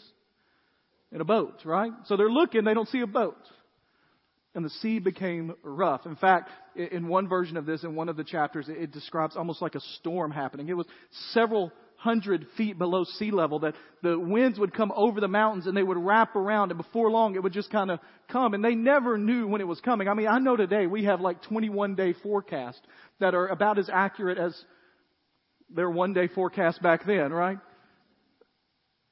In 1.12 1.20
a 1.20 1.25
boat, 1.25 1.60
right? 1.64 1.92
So 2.06 2.16
they're 2.16 2.30
looking, 2.30 2.64
they 2.64 2.75
don't 2.75 2.88
see 2.88 3.00
a 3.00 3.06
boat. 3.06 3.36
And 4.54 4.64
the 4.64 4.70
sea 4.70 4.98
became 4.98 5.54
rough. 5.62 6.06
In 6.06 6.16
fact, 6.16 6.48
in 6.75 7.08
one 7.08 7.28
version 7.28 7.58
of 7.58 7.66
this, 7.66 7.84
in 7.84 7.94
one 7.94 8.08
of 8.08 8.16
the 8.16 8.25
chapters, 8.25 8.66
it 8.68 8.90
describes 8.90 9.36
almost 9.36 9.60
like 9.60 9.75
a 9.75 9.80
storm 9.98 10.30
happening. 10.30 10.68
It 10.68 10.76
was 10.76 10.86
several 11.32 11.72
hundred 11.96 12.46
feet 12.56 12.78
below 12.78 13.04
sea 13.04 13.30
level 13.30 13.60
that 13.60 13.75
the 14.02 14.18
winds 14.18 14.58
would 14.58 14.72
come 14.72 14.92
over 14.94 15.20
the 15.20 15.28
mountains 15.28 15.66
and 15.66 15.76
they 15.76 15.82
would 15.82 15.96
wrap 15.96 16.36
around 16.36 16.70
and 16.70 16.78
before 16.78 17.10
long 17.10 17.34
it 17.34 17.42
would 17.42 17.52
just 17.52 17.70
kind 17.70 17.90
of 17.90 17.98
come 18.30 18.54
and 18.54 18.64
they 18.64 18.75
never 18.75 19.16
knew 19.16 19.46
when 19.46 19.60
it 19.60 19.66
was 19.66 19.80
coming. 19.80 20.06
I 20.08 20.14
mean, 20.14 20.28
I 20.28 20.38
know 20.38 20.56
today 20.56 20.86
we 20.86 21.04
have 21.04 21.20
like 21.20 21.42
21 21.42 21.94
day 21.94 22.14
forecasts 22.22 22.80
that 23.18 23.34
are 23.34 23.48
about 23.48 23.78
as 23.78 23.88
accurate 23.92 24.38
as 24.38 24.54
their 25.70 25.90
one 25.90 26.12
day 26.12 26.28
forecast 26.28 26.82
back 26.82 27.06
then, 27.06 27.32
right? 27.32 27.58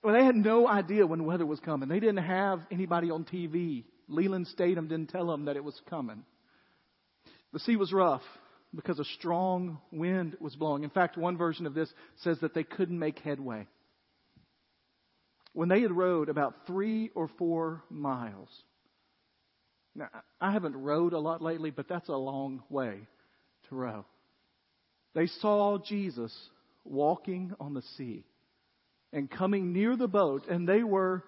Well, 0.05 0.13
they 0.13 0.25
had 0.25 0.37
no 0.37 0.69
idea 0.69 1.07
when 1.07 1.25
weather 1.25 1.47
was 1.47 1.61
coming. 1.61 1.89
They 1.89 1.99
didn't 1.99 2.19
have 2.19 2.61
anybody 2.71 3.11
on 3.11 3.25
TV. 3.25 3.85
Leland 4.07 4.47
Statham 4.49 4.87
didn't 4.87 5.09
tell 5.09 5.27
them 5.27 5.47
that 5.47 5.57
it 5.57 5.65
was 5.65 5.81
coming. 5.89 6.25
The 7.55 7.59
sea 7.61 7.77
was 7.77 7.91
rough 7.91 8.21
because 8.75 8.99
a 8.99 9.05
strong 9.17 9.79
wind 9.91 10.37
was 10.41 10.57
blowing. 10.57 10.85
In 10.85 10.91
fact, 10.91 11.17
one 11.17 11.39
version 11.39 11.67
of 11.67 11.73
this 11.73 11.91
says 12.17 12.39
that 12.43 12.53
they 12.53 12.65
couldn't 12.65 12.99
make 12.99 13.19
headway. 13.21 13.67
When 15.55 15.71
they 15.71 15.81
had 15.81 15.91
rowed 15.91 16.29
about 16.29 16.67
three 16.67 17.11
or 17.15 17.31
four 17.39 17.83
miles, 17.89 18.51
now, 19.95 20.09
I 20.39 20.53
haven't 20.53 20.77
rowed 20.77 21.15
a 21.15 21.19
lot 21.19 21.41
lately, 21.41 21.71
but 21.71 21.89
that's 21.89 22.09
a 22.11 22.17
long 22.17 22.63
way 22.69 23.07
to 23.69 23.75
row. 23.75 24.05
They 25.15 25.29
saw 25.29 25.79
Jesus 25.79 26.37
walking 26.85 27.55
on 27.59 27.73
the 27.73 27.83
sea 27.97 28.27
and 29.15 29.31
coming 29.31 29.73
near 29.73 29.97
the 29.97 30.09
boat, 30.09 30.47
and 30.49 30.69
they 30.69 30.83
were, 30.83 31.25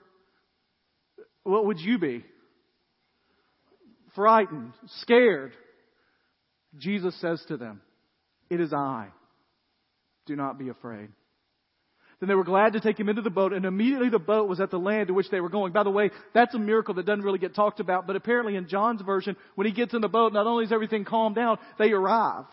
what 1.44 1.64
would 1.66 1.78
you 1.78 1.98
be? 1.98 2.24
Frightened, 4.14 4.72
scared. 5.02 5.52
Jesus 6.76 7.18
says 7.20 7.42
to 7.48 7.56
them, 7.56 7.80
It 8.50 8.60
is 8.60 8.72
I. 8.72 9.08
Do 10.26 10.34
not 10.34 10.58
be 10.58 10.68
afraid. 10.68 11.08
Then 12.18 12.28
they 12.28 12.34
were 12.34 12.44
glad 12.44 12.72
to 12.72 12.80
take 12.80 12.98
him 12.98 13.08
into 13.08 13.22
the 13.22 13.30
boat, 13.30 13.52
and 13.52 13.64
immediately 13.64 14.08
the 14.08 14.18
boat 14.18 14.48
was 14.48 14.58
at 14.58 14.70
the 14.70 14.78
land 14.78 15.08
to 15.08 15.14
which 15.14 15.30
they 15.30 15.40
were 15.40 15.50
going. 15.50 15.72
By 15.72 15.84
the 15.84 15.90
way, 15.90 16.10
that's 16.34 16.54
a 16.54 16.58
miracle 16.58 16.94
that 16.94 17.06
doesn't 17.06 17.24
really 17.24 17.38
get 17.38 17.54
talked 17.54 17.78
about, 17.78 18.06
but 18.06 18.16
apparently 18.16 18.56
in 18.56 18.68
John's 18.68 19.02
version, 19.02 19.36
when 19.54 19.66
he 19.66 19.72
gets 19.72 19.94
in 19.94 20.00
the 20.00 20.08
boat, 20.08 20.32
not 20.32 20.46
only 20.46 20.64
is 20.64 20.72
everything 20.72 21.04
calmed 21.04 21.36
down, 21.36 21.58
they 21.78 21.92
arrive. 21.92 22.46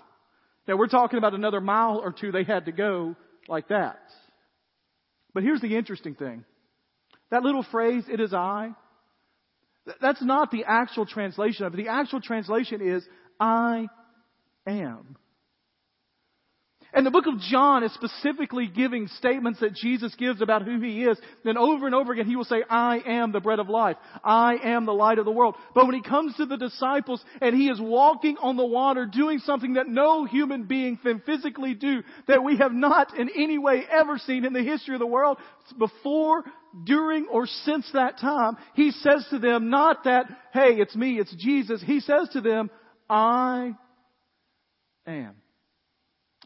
Now 0.68 0.76
we're 0.76 0.88
talking 0.88 1.18
about 1.18 1.34
another 1.34 1.62
mile 1.62 2.02
or 2.04 2.12
two 2.12 2.32
they 2.32 2.44
had 2.44 2.66
to 2.66 2.72
go 2.72 3.16
like 3.48 3.70
that. 3.70 4.00
But 5.34 5.44
here's 5.44 5.62
the 5.62 5.76
interesting 5.76 6.16
thing. 6.16 6.46
That 7.32 7.44
little 7.44 7.64
phrase, 7.64 8.04
it 8.12 8.20
is 8.20 8.34
I, 8.34 8.72
that's 10.02 10.24
not 10.24 10.52
the 10.52 10.64
actual 10.66 11.06
translation 11.06 11.66
of 11.66 11.74
it. 11.74 11.78
The 11.78 11.90
actual 11.90 12.22
translation 12.22 12.82
is, 12.82 13.06
I 13.40 13.88
am. 14.66 15.18
And 16.96 17.06
the 17.06 17.12
book 17.12 17.26
of 17.26 17.40
John 17.40 17.84
is 17.84 17.92
specifically 17.94 18.68
giving 18.68 19.08
statements 19.08 19.60
that 19.62 19.74
Jesus 19.74 20.14
gives 20.14 20.42
about 20.42 20.62
who 20.62 20.80
he 20.80 21.06
is. 21.06 21.18
Then 21.44 21.58
over 21.58 21.88
and 21.88 21.96
over 21.96 22.14
again, 22.14 22.28
he 22.28 22.36
will 22.36 22.44
say, 22.44 22.64
I 22.70 23.02
am 23.06 23.32
the 23.32 23.40
bread 23.40 23.58
of 23.58 23.68
life. 23.68 23.98
I 24.24 24.58
am 24.64 24.86
the 24.86 24.94
light 24.94 25.18
of 25.18 25.26
the 25.26 25.32
world. 25.32 25.56
But 25.74 25.88
when 25.88 25.96
he 25.96 26.04
comes 26.04 26.36
to 26.36 26.46
the 26.46 26.58
disciples 26.58 27.24
and 27.42 27.56
he 27.56 27.68
is 27.68 27.82
walking 27.82 28.38
on 28.40 28.58
the 28.58 28.66
water, 28.66 29.08
doing 29.08 29.40
something 29.40 29.74
that 29.74 29.88
no 29.88 30.26
human 30.26 30.66
being 30.66 30.98
can 30.98 31.20
physically 31.26 31.74
do, 31.74 32.04
that 32.28 32.44
we 32.44 32.58
have 32.58 32.74
not 32.74 33.18
in 33.18 33.30
any 33.36 33.58
way 33.58 33.84
ever 33.90 34.20
seen 34.20 34.46
in 34.46 34.54
the 34.54 34.64
history 34.64 34.94
of 34.94 35.00
the 35.00 35.08
world 35.08 35.40
before, 35.80 36.44
during, 36.86 37.28
or 37.32 37.48
since 37.48 37.90
that 37.94 38.20
time, 38.20 38.56
he 38.76 38.92
says 38.92 39.26
to 39.32 39.40
them, 39.40 39.72
not 39.72 40.04
that, 40.04 40.26
hey, 40.54 40.76
it's 40.76 40.96
me, 40.96 41.20
it's 41.20 41.36
Jesus. 41.38 41.82
He 41.84 42.00
says 42.02 42.30
to 42.34 42.42
them, 42.42 42.70
I 43.10 43.74
am. 45.08 45.36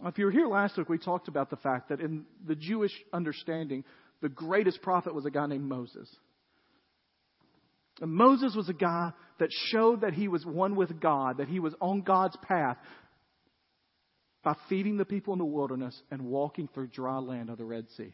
If 0.05 0.17
you 0.17 0.25
were 0.25 0.31
here 0.31 0.47
last 0.47 0.77
week, 0.77 0.89
we 0.89 0.97
talked 0.97 1.27
about 1.27 1.49
the 1.49 1.55
fact 1.55 1.89
that 1.89 1.99
in 1.99 2.25
the 2.45 2.55
Jewish 2.55 2.91
understanding, 3.11 3.83
the 4.21 4.29
greatest 4.29 4.81
prophet 4.81 5.13
was 5.13 5.25
a 5.25 5.31
guy 5.31 5.47
named 5.47 5.63
Moses. 5.63 6.07
And 7.99 8.11
Moses 8.11 8.55
was 8.55 8.69
a 8.69 8.73
guy 8.73 9.11
that 9.39 9.49
showed 9.71 10.01
that 10.01 10.13
he 10.13 10.27
was 10.27 10.45
one 10.45 10.75
with 10.75 10.99
God, 10.99 11.37
that 11.37 11.47
he 11.47 11.59
was 11.59 11.73
on 11.81 12.01
God's 12.01 12.37
path 12.43 12.77
by 14.43 14.55
feeding 14.69 14.97
the 14.97 15.05
people 15.05 15.33
in 15.33 15.39
the 15.39 15.45
wilderness 15.45 15.99
and 16.11 16.23
walking 16.23 16.69
through 16.73 16.87
dry 16.87 17.17
land 17.17 17.49
of 17.49 17.57
the 17.57 17.65
Red 17.65 17.89
Sea. 17.97 18.13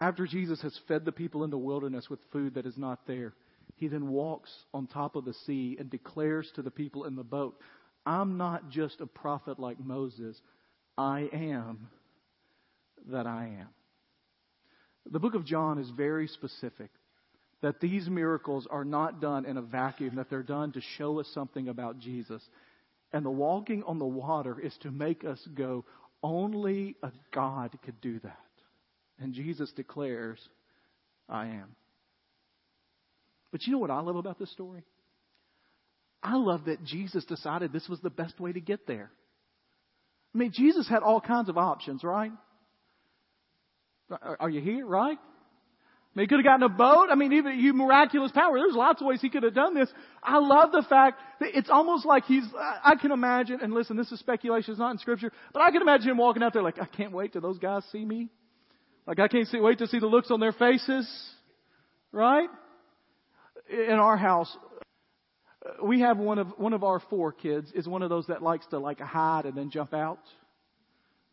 After 0.00 0.26
Jesus 0.26 0.60
has 0.62 0.78
fed 0.86 1.04
the 1.04 1.12
people 1.12 1.42
in 1.42 1.50
the 1.50 1.58
wilderness 1.58 2.08
with 2.08 2.20
food 2.32 2.54
that 2.54 2.66
is 2.66 2.76
not 2.76 3.00
there, 3.06 3.34
he 3.76 3.88
then 3.88 4.08
walks 4.08 4.50
on 4.72 4.86
top 4.86 5.16
of 5.16 5.24
the 5.24 5.34
sea 5.44 5.76
and 5.80 5.90
declares 5.90 6.50
to 6.54 6.62
the 6.62 6.70
people 6.70 7.04
in 7.04 7.16
the 7.16 7.24
boat 7.24 7.58
I'm 8.06 8.38
not 8.38 8.70
just 8.70 9.00
a 9.00 9.06
prophet 9.06 9.58
like 9.58 9.80
Moses. 9.80 10.40
I 10.96 11.28
am 11.32 11.88
that 13.10 13.26
I 13.26 13.56
am. 13.60 13.68
The 15.10 15.18
book 15.18 15.34
of 15.34 15.44
John 15.44 15.78
is 15.78 15.90
very 15.90 16.28
specific 16.28 16.90
that 17.62 17.80
these 17.80 18.08
miracles 18.08 18.66
are 18.70 18.84
not 18.84 19.20
done 19.20 19.44
in 19.44 19.56
a 19.56 19.62
vacuum, 19.62 20.16
that 20.16 20.30
they're 20.30 20.42
done 20.42 20.72
to 20.72 20.80
show 20.96 21.18
us 21.20 21.28
something 21.32 21.68
about 21.68 21.98
Jesus. 21.98 22.42
And 23.12 23.24
the 23.24 23.30
walking 23.30 23.82
on 23.84 23.98
the 23.98 24.04
water 24.04 24.58
is 24.60 24.76
to 24.82 24.90
make 24.90 25.24
us 25.24 25.40
go, 25.54 25.84
only 26.22 26.96
a 27.02 27.10
God 27.32 27.76
could 27.84 28.00
do 28.00 28.18
that. 28.20 28.38
And 29.18 29.32
Jesus 29.32 29.72
declares, 29.72 30.38
I 31.28 31.46
am. 31.46 31.74
But 33.52 33.66
you 33.66 33.72
know 33.72 33.78
what 33.78 33.90
I 33.90 34.00
love 34.00 34.16
about 34.16 34.38
this 34.38 34.50
story? 34.52 34.84
I 36.26 36.34
love 36.34 36.64
that 36.64 36.82
Jesus 36.82 37.24
decided 37.24 37.72
this 37.72 37.88
was 37.88 38.00
the 38.00 38.10
best 38.10 38.40
way 38.40 38.52
to 38.52 38.60
get 38.60 38.84
there. 38.88 39.12
I 40.34 40.38
mean, 40.38 40.50
Jesus 40.52 40.88
had 40.88 41.04
all 41.04 41.20
kinds 41.20 41.48
of 41.48 41.56
options, 41.56 42.02
right? 42.02 42.32
Are 44.40 44.50
you 44.50 44.60
here, 44.60 44.84
right? 44.84 45.16
I 45.16 46.18
mean, 46.18 46.24
he 46.24 46.26
could 46.26 46.38
have 46.38 46.44
gotten 46.44 46.64
a 46.64 46.68
boat. 46.68 47.10
I 47.12 47.14
mean, 47.14 47.32
even 47.34 47.60
you 47.60 47.72
miraculous 47.72 48.32
power. 48.32 48.58
There's 48.58 48.74
lots 48.74 49.00
of 49.00 49.06
ways 49.06 49.20
he 49.20 49.30
could 49.30 49.44
have 49.44 49.54
done 49.54 49.74
this. 49.74 49.88
I 50.20 50.38
love 50.38 50.72
the 50.72 50.84
fact 50.88 51.20
that 51.38 51.56
it's 51.56 51.70
almost 51.70 52.04
like 52.04 52.24
he's, 52.24 52.44
I 52.58 52.96
can 53.00 53.12
imagine, 53.12 53.60
and 53.62 53.72
listen, 53.72 53.96
this 53.96 54.10
is 54.10 54.18
speculation, 54.18 54.72
it's 54.72 54.80
not 54.80 54.90
in 54.90 54.98
scripture, 54.98 55.30
but 55.52 55.62
I 55.62 55.70
can 55.70 55.80
imagine 55.80 56.10
him 56.10 56.16
walking 56.16 56.42
out 56.42 56.52
there 56.52 56.62
like, 56.62 56.80
I 56.80 56.86
can't 56.86 57.12
wait 57.12 57.34
till 57.34 57.42
those 57.42 57.58
guys 57.58 57.84
see 57.92 58.04
me. 58.04 58.30
Like, 59.06 59.20
I 59.20 59.28
can't 59.28 59.46
see, 59.46 59.60
wait 59.60 59.78
to 59.78 59.86
see 59.86 60.00
the 60.00 60.06
looks 60.06 60.32
on 60.32 60.40
their 60.40 60.52
faces. 60.52 61.08
Right? 62.10 62.48
In 63.70 63.94
our 63.94 64.16
house, 64.16 64.54
we 65.82 66.00
have 66.00 66.18
one 66.18 66.38
of 66.38 66.48
one 66.56 66.72
of 66.72 66.84
our 66.84 67.00
four 67.10 67.32
kids 67.32 67.70
is 67.74 67.86
one 67.86 68.02
of 68.02 68.10
those 68.10 68.26
that 68.26 68.42
likes 68.42 68.66
to 68.66 68.78
like 68.78 69.00
hide 69.00 69.44
and 69.46 69.56
then 69.56 69.70
jump 69.70 69.94
out. 69.94 70.20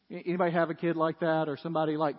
Anybody 0.10 0.52
have 0.52 0.70
a 0.70 0.76
kid 0.76 0.96
like 0.96 1.20
that, 1.22 1.50
or 1.50 1.58
somebody 1.58 1.98
like 1.98 2.16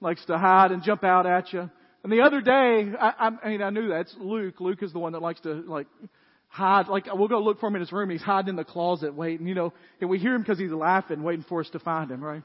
likes 0.00 0.24
to 0.26 0.38
hide 0.38 0.72
and 0.72 0.82
jump 0.82 1.04
out 1.04 1.26
at 1.26 1.52
you? 1.52 1.70
And 2.02 2.12
the 2.12 2.20
other 2.20 2.40
day, 2.40 2.92
I, 2.98 3.36
I 3.42 3.48
mean, 3.48 3.62
I 3.62 3.70
knew 3.70 3.88
that 3.88 4.02
it's 4.02 4.16
Luke. 4.18 4.60
Luke 4.60 4.82
is 4.82 4.92
the 4.92 4.98
one 4.98 5.12
that 5.12 5.22
likes 5.22 5.40
to 5.40 5.54
like 5.54 5.88
hide. 6.46 6.88
Like 6.88 7.06
we'll 7.12 7.28
go 7.28 7.40
look 7.40 7.60
for 7.60 7.66
him 7.66 7.74
in 7.74 7.80
his 7.80 7.92
room. 7.92 8.10
He's 8.10 8.22
hiding 8.22 8.50
in 8.50 8.56
the 8.56 8.64
closet, 8.64 9.14
waiting. 9.14 9.46
You 9.46 9.54
know, 9.54 9.72
and 10.00 10.08
we 10.08 10.18
hear 10.18 10.34
him 10.34 10.42
because 10.42 10.58
he's 10.58 10.70
laughing, 10.70 11.22
waiting 11.22 11.44
for 11.48 11.60
us 11.60 11.70
to 11.70 11.78
find 11.78 12.10
him, 12.10 12.22
right? 12.22 12.42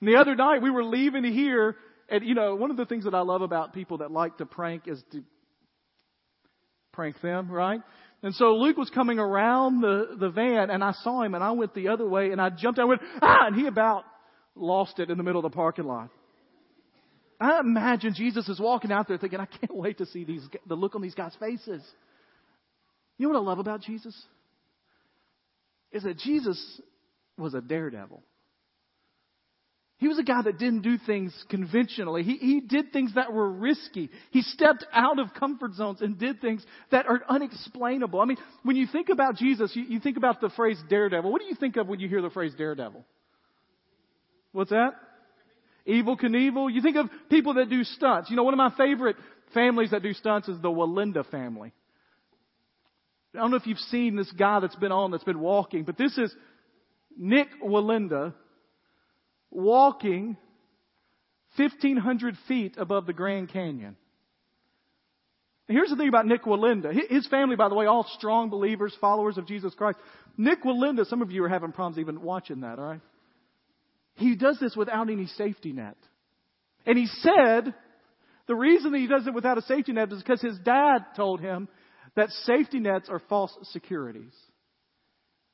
And 0.00 0.08
the 0.08 0.16
other 0.16 0.36
night, 0.36 0.62
we 0.62 0.70
were 0.70 0.84
leaving 0.84 1.24
here, 1.24 1.76
and 2.08 2.24
you 2.24 2.34
know, 2.34 2.54
one 2.54 2.70
of 2.70 2.76
the 2.76 2.86
things 2.86 3.04
that 3.04 3.14
I 3.14 3.20
love 3.20 3.42
about 3.42 3.74
people 3.74 3.98
that 3.98 4.12
like 4.12 4.38
to 4.38 4.46
prank 4.46 4.86
is 4.86 5.02
to 5.12 5.22
prank 6.98 7.20
them, 7.20 7.48
right? 7.48 7.80
And 8.24 8.34
so 8.34 8.56
Luke 8.56 8.76
was 8.76 8.90
coming 8.90 9.20
around 9.20 9.82
the, 9.82 10.16
the 10.18 10.30
van 10.30 10.68
and 10.68 10.82
I 10.82 10.90
saw 11.04 11.22
him 11.22 11.36
and 11.36 11.44
I 11.44 11.52
went 11.52 11.72
the 11.72 11.90
other 11.90 12.08
way 12.08 12.32
and 12.32 12.40
I 12.40 12.50
jumped 12.50 12.80
out 12.80 12.82
and 12.82 12.88
went, 12.88 13.02
ah, 13.22 13.46
and 13.46 13.54
he 13.54 13.68
about 13.68 14.02
lost 14.56 14.98
it 14.98 15.08
in 15.08 15.16
the 15.16 15.22
middle 15.22 15.38
of 15.38 15.48
the 15.48 15.54
parking 15.54 15.84
lot. 15.84 16.10
I 17.40 17.60
imagine 17.60 18.14
Jesus 18.14 18.48
is 18.48 18.58
walking 18.58 18.90
out 18.90 19.06
there 19.06 19.16
thinking, 19.16 19.38
I 19.38 19.46
can't 19.46 19.76
wait 19.76 19.98
to 19.98 20.06
see 20.06 20.24
these, 20.24 20.42
the 20.66 20.74
look 20.74 20.96
on 20.96 21.00
these 21.00 21.14
guys' 21.14 21.36
faces. 21.38 21.84
You 23.16 23.28
know 23.28 23.34
what 23.34 23.42
I 23.42 23.50
love 23.50 23.60
about 23.60 23.82
Jesus? 23.82 24.20
Is 25.92 26.02
that 26.02 26.18
Jesus 26.18 26.80
was 27.36 27.54
a 27.54 27.60
daredevil. 27.60 28.24
He 29.98 30.06
was 30.06 30.18
a 30.18 30.22
guy 30.22 30.42
that 30.42 30.58
didn't 30.58 30.82
do 30.82 30.96
things 30.96 31.34
conventionally. 31.50 32.22
He, 32.22 32.36
he 32.36 32.60
did 32.60 32.92
things 32.92 33.14
that 33.16 33.32
were 33.32 33.50
risky. 33.50 34.10
He 34.30 34.42
stepped 34.42 34.86
out 34.92 35.18
of 35.18 35.34
comfort 35.34 35.74
zones 35.74 36.00
and 36.00 36.16
did 36.16 36.40
things 36.40 36.64
that 36.92 37.06
are 37.06 37.20
unexplainable. 37.28 38.20
I 38.20 38.24
mean, 38.24 38.36
when 38.62 38.76
you 38.76 38.86
think 38.86 39.08
about 39.08 39.34
Jesus, 39.34 39.72
you, 39.74 39.82
you 39.82 39.98
think 39.98 40.16
about 40.16 40.40
the 40.40 40.50
phrase 40.50 40.78
daredevil. 40.88 41.30
What 41.30 41.40
do 41.40 41.48
you 41.48 41.56
think 41.56 41.76
of 41.76 41.88
when 41.88 41.98
you 41.98 42.08
hear 42.08 42.22
the 42.22 42.30
phrase 42.30 42.54
daredevil? 42.56 43.04
What's 44.52 44.70
that? 44.70 44.92
Evel 45.86 46.20
Knievel. 46.20 46.72
You 46.72 46.80
think 46.80 46.96
of 46.96 47.10
people 47.28 47.54
that 47.54 47.68
do 47.68 47.82
stunts. 47.82 48.30
You 48.30 48.36
know, 48.36 48.44
one 48.44 48.54
of 48.54 48.58
my 48.58 48.72
favorite 48.76 49.16
families 49.52 49.90
that 49.90 50.04
do 50.04 50.12
stunts 50.12 50.48
is 50.48 50.60
the 50.60 50.68
Wallenda 50.68 51.28
family. 51.28 51.72
I 53.34 53.38
don't 53.38 53.50
know 53.50 53.56
if 53.56 53.66
you've 53.66 53.78
seen 53.78 54.14
this 54.14 54.30
guy 54.30 54.60
that's 54.60 54.76
been 54.76 54.92
on, 54.92 55.10
that's 55.10 55.24
been 55.24 55.40
walking, 55.40 55.82
but 55.82 55.98
this 55.98 56.16
is 56.16 56.32
Nick 57.16 57.48
Wallenda 57.64 58.34
walking 59.50 60.36
1,500 61.56 62.36
feet 62.46 62.74
above 62.76 63.06
the 63.06 63.12
Grand 63.12 63.50
Canyon. 63.50 63.96
Here's 65.66 65.90
the 65.90 65.96
thing 65.96 66.08
about 66.08 66.26
Nick 66.26 66.44
Wallenda. 66.44 66.92
His 67.10 67.26
family, 67.26 67.56
by 67.56 67.68
the 67.68 67.74
way, 67.74 67.84
all 67.84 68.06
strong 68.16 68.48
believers, 68.48 68.96
followers 69.00 69.36
of 69.36 69.46
Jesus 69.46 69.74
Christ. 69.74 69.98
Nick 70.36 70.64
Wallenda, 70.64 71.04
some 71.06 71.20
of 71.20 71.30
you 71.30 71.44
are 71.44 71.48
having 71.48 71.72
problems 71.72 71.98
even 71.98 72.22
watching 72.22 72.60
that, 72.60 72.78
alright? 72.78 73.02
He 74.14 74.34
does 74.34 74.58
this 74.58 74.74
without 74.74 75.10
any 75.10 75.26
safety 75.26 75.72
net. 75.72 75.96
And 76.86 76.96
he 76.96 77.06
said, 77.06 77.74
the 78.46 78.54
reason 78.54 78.92
that 78.92 78.98
he 78.98 79.06
does 79.06 79.26
it 79.26 79.34
without 79.34 79.58
a 79.58 79.62
safety 79.62 79.92
net 79.92 80.10
is 80.10 80.22
because 80.22 80.40
his 80.40 80.58
dad 80.64 81.00
told 81.14 81.40
him 81.40 81.68
that 82.16 82.30
safety 82.30 82.80
nets 82.80 83.10
are 83.10 83.20
false 83.28 83.54
securities. 83.72 84.32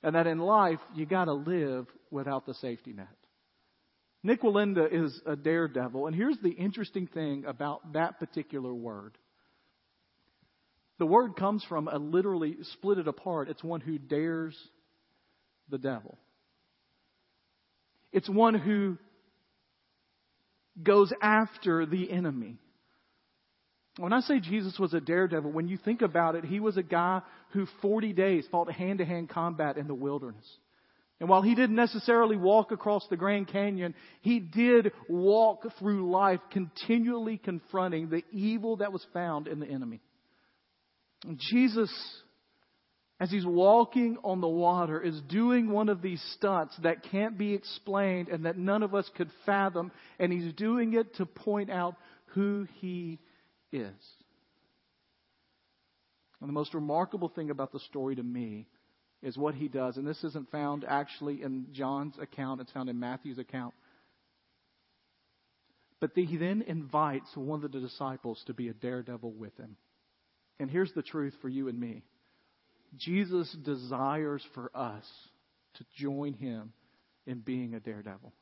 And 0.03 0.15
that 0.15 0.29
in 0.29 0.39
life, 0.39 0.79
you 0.95 1.07
gotta 1.07 1.33
live 1.33 1.87
without 2.11 2.47
the 2.47 2.55
safety 2.55 2.93
net. 2.93 3.09
Wallenda 4.25 4.89
is 4.91 5.21
a 5.27 5.37
daredevil, 5.37 6.07
and 6.07 6.17
here's 6.17 6.39
the 6.43 6.51
interesting 6.51 7.07
thing 7.07 7.45
about 7.47 7.93
that 7.93 8.19
particular 8.19 8.73
word. 8.73 9.19
The 10.99 11.07
word 11.07 11.37
comes 11.37 11.65
from 11.69 11.89
a 11.89 11.99
literally 11.99 12.57
split 12.75 12.99
it 12.99 13.09
apart. 13.09 13.49
It's 13.49 13.63
one 13.63 13.81
who 13.81 13.99
dares 13.99 14.57
the 15.69 15.79
devil. 15.79 16.19
It's 18.13 18.29
one 18.29 18.55
who 18.55 18.97
goes 20.81 21.13
after 21.21 21.85
the 21.85 22.11
enemy. 22.11 22.59
When 23.99 24.13
I 24.13 24.21
say 24.21 24.41
Jesus 24.41 24.79
was 24.79 24.95
a 24.95 25.01
daredevil, 25.01 25.51
when 25.51 25.69
you 25.69 25.77
think 25.77 26.03
about 26.03 26.35
it, 26.35 26.45
he 26.45 26.61
was 26.61 26.77
a 26.77 26.83
guy 26.83 27.23
who 27.51 27.67
40 27.83 28.13
days 28.13 28.47
fought 28.51 28.73
hand 28.73 28.99
to 28.99 29.05
hand 29.05 29.29
combat 29.29 29.77
in 29.77 29.87
the 29.87 29.95
wilderness. 29.95 30.47
And 31.21 31.29
while 31.29 31.43
he 31.43 31.55
didn't 31.55 31.77
necessarily 31.77 32.37
walk 32.37 32.73
across 32.73 33.07
the 33.09 33.17
Grand 33.17 33.49
Canyon, 33.49 33.95
he 34.21 34.41
did 34.41 34.93
walk 35.09 35.65
through 35.79 36.11
life 36.11 36.41
continually 36.51 37.39
confronting 37.39 38.11
the 38.11 38.25
evil 38.33 38.77
that 38.79 38.93
was 38.93 39.07
found 39.13 39.47
in 39.47 39.61
the 39.61 39.67
enemy. 39.67 40.01
And 41.25 41.39
Jesus, 41.39 41.91
as 43.21 43.31
he's 43.31 43.47
walking 43.47 44.19
on 44.25 44.41
the 44.41 44.49
water, 44.49 45.01
is 45.01 45.21
doing 45.29 45.71
one 45.71 45.89
of 45.89 46.03
these 46.03 46.23
stunts 46.35 46.77
that 46.83 47.05
can't 47.11 47.39
be 47.39 47.55
explained 47.55 48.29
and 48.29 48.45
that 48.45 48.59
none 48.59 48.83
of 48.83 48.95
us 48.95 49.09
could 49.17 49.31
fathom. 49.47 49.93
And 50.19 50.33
he's 50.33 50.53
doing 50.55 50.95
it 50.95 51.15
to 51.17 51.27
point 51.27 51.71
out 51.71 51.95
who 52.35 52.67
he 52.81 53.21
is. 53.73 53.95
And 56.41 56.49
the 56.49 56.53
most 56.53 56.75
remarkable 56.75 57.29
thing 57.29 57.51
about 57.51 57.73
the 57.73 57.81
story 57.81 58.17
to 58.17 58.23
me 58.23 58.67
is 59.25 59.37
what 59.37 59.55
he 59.55 59.69
does. 59.69 59.97
And 59.97 60.07
this 60.07 60.23
isn't 60.23 60.51
found 60.51 60.85
actually 60.87 61.43
in 61.43 61.67
John's 61.73 62.15
account, 62.21 62.61
it's 62.61 62.71
found 62.71 62.89
in 62.89 63.01
Matthew's 63.01 63.39
account. 63.39 63.75
But 66.01 66.11
he 66.15 66.37
then 66.37 66.63
invites 66.63 67.29
one 67.35 67.65
of 67.65 67.73
the 67.73 67.81
disciples 67.81 68.43
to 68.47 68.55
be 68.55 68.69
a 68.69 68.75
daredevil 68.75 69.33
with 69.33 69.57
him. 69.57 69.77
And 70.61 70.71
here's 70.71 70.93
the 70.93 71.03
truth 71.03 71.35
for 71.41 71.49
you 71.49 71.69
and 71.69 71.81
me 71.81 72.03
Jesus 72.97 73.51
desires 73.65 74.45
for 74.55 74.71
us 74.75 75.05
to 75.75 75.85
join 75.97 76.35
him 76.35 76.73
in 77.27 77.41
being 77.41 77.75
a 77.75 77.81
daredevil. 77.81 78.33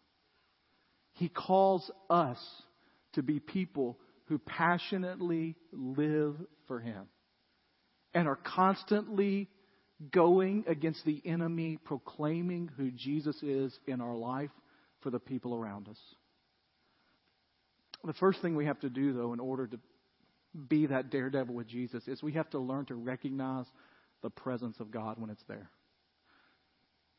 He 1.15 1.29
calls 1.29 1.91
us 2.11 2.39
to 3.15 3.23
be 3.23 3.39
people 3.39 3.99
who 4.27 4.39
passionately 4.39 5.57
live 5.73 6.37
for 6.67 6.81
Him 6.81 7.05
and 8.15 8.27
are 8.27 8.39
constantly 8.43 9.49
going 10.11 10.65
against 10.67 11.05
the 11.05 11.23
enemy, 11.25 11.79
proclaiming 11.85 12.71
who 12.77 12.91
Jesus 12.91 13.37
is 13.43 13.79
in 13.87 14.01
our 14.01 14.17
life 14.17 14.51
for 15.01 15.11
the 15.11 15.21
people 15.21 15.55
around 15.55 15.89
us. 15.89 15.99
The 18.05 18.15
first 18.15 18.43
thing 18.43 18.57
we 18.57 18.67
have 18.67 18.81
to 18.81 18.91
do, 18.91 19.13
though, 19.13 19.33
in 19.33 19.41
order 19.41 19.67
to 19.67 19.79
be 20.69 20.87
that 20.87 21.11
daredevil 21.11 21.55
with 21.55 21.69
Jesus, 21.69 22.07
is 22.09 22.23
we 22.23 22.33
have 22.33 22.51
to 22.51 22.59
learn 22.59 22.87
to 22.87 22.95
recognize 22.95 23.67
the 24.23 24.31
presence 24.31 24.81
of 24.81 24.91
God 24.91 25.19
when 25.19 25.31
it's 25.31 25.45
there. 25.47 25.71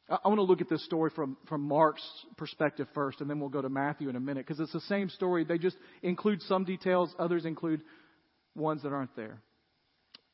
I 0.10 0.28
want 0.28 0.40
to 0.40 0.44
look 0.44 0.60
at 0.60 0.70
this 0.70 0.84
story 0.84 1.12
from, 1.16 1.38
from 1.48 1.62
Mark's 1.62 2.06
perspective 2.36 2.88
first, 2.94 3.22
and 3.22 3.30
then 3.30 3.40
we'll 3.40 3.50
go 3.50 3.62
to 3.62 3.70
Matthew 3.70 4.10
in 4.10 4.18
a 4.18 4.20
minute, 4.20 4.46
because 4.46 4.60
it's 4.60 4.74
the 4.74 4.82
same 4.82 5.10
story. 5.10 5.46
They 5.46 5.58
just 5.58 5.78
include 6.02 6.42
some 6.44 6.66
details, 6.66 7.16
others 7.18 7.46
include 7.46 7.82
ones 8.56 8.84
that 8.84 8.92
aren't 8.92 9.16
there. 9.16 9.42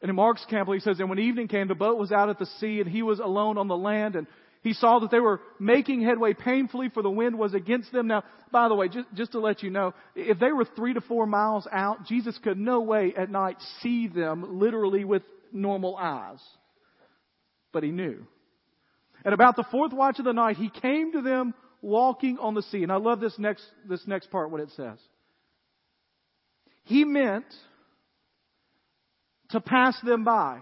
And 0.01 0.10
in 0.10 0.15
Mark's 0.15 0.44
account, 0.44 0.70
he 0.74 0.79
says, 0.79 1.00
And 1.00 1.10
when 1.10 1.20
evening 1.20 1.48
came, 1.48 1.68
the 1.68 1.75
boat 1.75 1.98
was 1.98 2.12
out 2.12 2.29
at 2.29 2.39
the 2.39 2.46
sea, 2.60 2.79
and 2.79 2.89
he 2.89 3.01
was 3.01 3.20
alone 3.20 3.58
on 3.58 3.68
the 3.68 3.77
land, 3.77 4.15
and 4.15 4.27
he 4.62 4.74
saw 4.74 5.00
that 5.00 5.12
they 5.12 5.20
were 5.20 5.41
making 5.60 6.01
headway 6.01 6.34
painfully, 6.34 6.89
for 6.89 7.01
the 7.01 7.10
wind 7.10 7.38
was 7.38 7.53
against 7.53 7.91
them. 7.91 8.08
Now, 8.08 8.24
by 8.51 8.68
the 8.68 8.75
way, 8.75 8.89
just, 8.89 9.08
just 9.13 9.32
to 9.34 9.39
let 9.39 9.63
you 9.63 9.70
know, 9.70 9.94
if 10.15 10.39
they 10.39 10.51
were 10.51 10.65
three 10.65 10.94
to 10.94 11.01
four 11.01 11.25
miles 11.25 11.68
out, 11.72 12.06
Jesus 12.06 12.38
could 12.44 12.58
no 12.58 12.82
way 12.82 13.13
at 13.15 13.29
night 13.29 13.58
see 13.82 14.08
them 14.08 14.60
literally 14.60 15.06
with 15.06 15.24
normal 15.54 15.95
eyes. 15.95 16.39
But 17.71 17.84
he 17.84 17.91
knew. 17.91 18.26
At 19.24 19.34
about 19.34 19.56
the 19.56 19.65
fourth 19.71 19.93
watch 19.93 20.19
of 20.19 20.26
the 20.26 20.34
night, 20.34 20.58
he 20.58 20.69
came 20.69 21.13
to 21.13 21.21
them 21.21 21.54
walking 21.82 22.38
on 22.39 22.54
the 22.54 22.63
sea. 22.63 22.84
And 22.84 22.91
I 22.91 22.95
love 22.97 23.19
this 23.19 23.38
next, 23.38 23.63
this 23.88 24.06
next 24.08 24.30
part, 24.30 24.52
what 24.52 24.62
it 24.62 24.69
says. 24.76 24.97
He 26.84 27.06
meant 27.06 27.45
to 29.50 29.62
pass 29.62 30.00
them 30.02 30.24
by. 30.24 30.62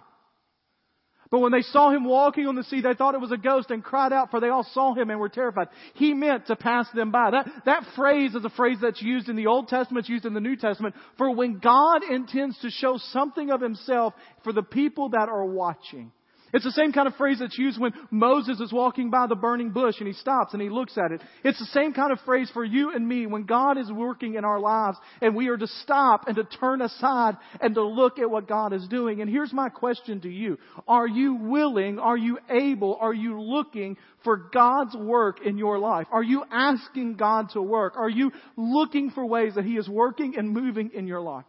But 1.29 1.39
when 1.39 1.51
they 1.51 1.61
saw 1.61 1.89
him 1.91 2.05
walking 2.05 2.47
on 2.47 2.55
the 2.55 2.63
sea, 2.63 2.79
they 2.81 2.93
thought 2.93 3.13
it 3.13 3.21
was 3.21 3.33
a 3.33 3.37
ghost 3.37 3.69
and 3.69 3.83
cried 3.83 4.13
out, 4.13 4.31
for 4.31 4.39
they 4.39 4.47
all 4.47 4.65
saw 4.71 4.93
him 4.93 5.09
and 5.09 5.19
were 5.19 5.27
terrified. 5.27 5.67
He 5.95 6.13
meant 6.13 6.47
to 6.47 6.55
pass 6.55 6.87
them 6.95 7.11
by. 7.11 7.31
That, 7.31 7.49
that 7.65 7.83
phrase 7.95 8.33
is 8.33 8.45
a 8.45 8.49
phrase 8.49 8.77
that's 8.81 9.01
used 9.01 9.27
in 9.27 9.35
the 9.35 9.47
Old 9.47 9.67
Testament, 9.67 10.05
it's 10.05 10.09
used 10.09 10.25
in 10.25 10.33
the 10.33 10.39
New 10.39 10.55
Testament, 10.55 10.95
for 11.17 11.35
when 11.35 11.59
God 11.59 12.03
intends 12.09 12.57
to 12.59 12.69
show 12.69 12.97
something 13.11 13.49
of 13.49 13.59
himself 13.59 14.13
for 14.43 14.53
the 14.53 14.63
people 14.63 15.09
that 15.09 15.27
are 15.27 15.45
watching. 15.45 16.13
It's 16.53 16.63
the 16.63 16.71
same 16.71 16.93
kind 16.93 17.07
of 17.07 17.15
phrase 17.15 17.39
that's 17.39 17.57
used 17.57 17.79
when 17.79 17.93
Moses 18.09 18.59
is 18.59 18.71
walking 18.71 19.09
by 19.09 19.27
the 19.27 19.35
burning 19.35 19.71
bush 19.71 19.95
and 19.99 20.07
he 20.07 20.13
stops 20.13 20.53
and 20.53 20.61
he 20.61 20.69
looks 20.69 20.97
at 20.97 21.11
it. 21.11 21.21
It's 21.43 21.59
the 21.59 21.65
same 21.65 21.93
kind 21.93 22.11
of 22.11 22.19
phrase 22.21 22.49
for 22.53 22.63
you 22.63 22.93
and 22.93 23.07
me 23.07 23.25
when 23.25 23.43
God 23.43 23.77
is 23.77 23.91
working 23.91 24.35
in 24.35 24.45
our 24.45 24.59
lives 24.59 24.97
and 25.21 25.35
we 25.35 25.49
are 25.49 25.57
to 25.57 25.67
stop 25.67 26.27
and 26.27 26.35
to 26.37 26.43
turn 26.43 26.81
aside 26.81 27.35
and 27.59 27.75
to 27.75 27.83
look 27.83 28.19
at 28.19 28.29
what 28.29 28.47
God 28.47 28.73
is 28.73 28.87
doing. 28.87 29.21
And 29.21 29.29
here's 29.29 29.51
my 29.51 29.69
question 29.69 30.21
to 30.21 30.29
you. 30.29 30.57
Are 30.87 31.07
you 31.07 31.35
willing? 31.35 31.99
Are 31.99 32.17
you 32.17 32.39
able? 32.49 32.97
Are 32.99 33.13
you 33.13 33.41
looking 33.41 33.97
for 34.23 34.49
God's 34.53 34.95
work 34.95 35.45
in 35.45 35.57
your 35.57 35.79
life? 35.79 36.07
Are 36.11 36.23
you 36.23 36.43
asking 36.51 37.15
God 37.15 37.49
to 37.51 37.61
work? 37.61 37.95
Are 37.97 38.09
you 38.09 38.31
looking 38.55 39.11
for 39.11 39.25
ways 39.25 39.55
that 39.55 39.65
He 39.65 39.77
is 39.77 39.89
working 39.89 40.37
and 40.37 40.49
moving 40.49 40.91
in 40.93 41.07
your 41.07 41.21
life? 41.21 41.45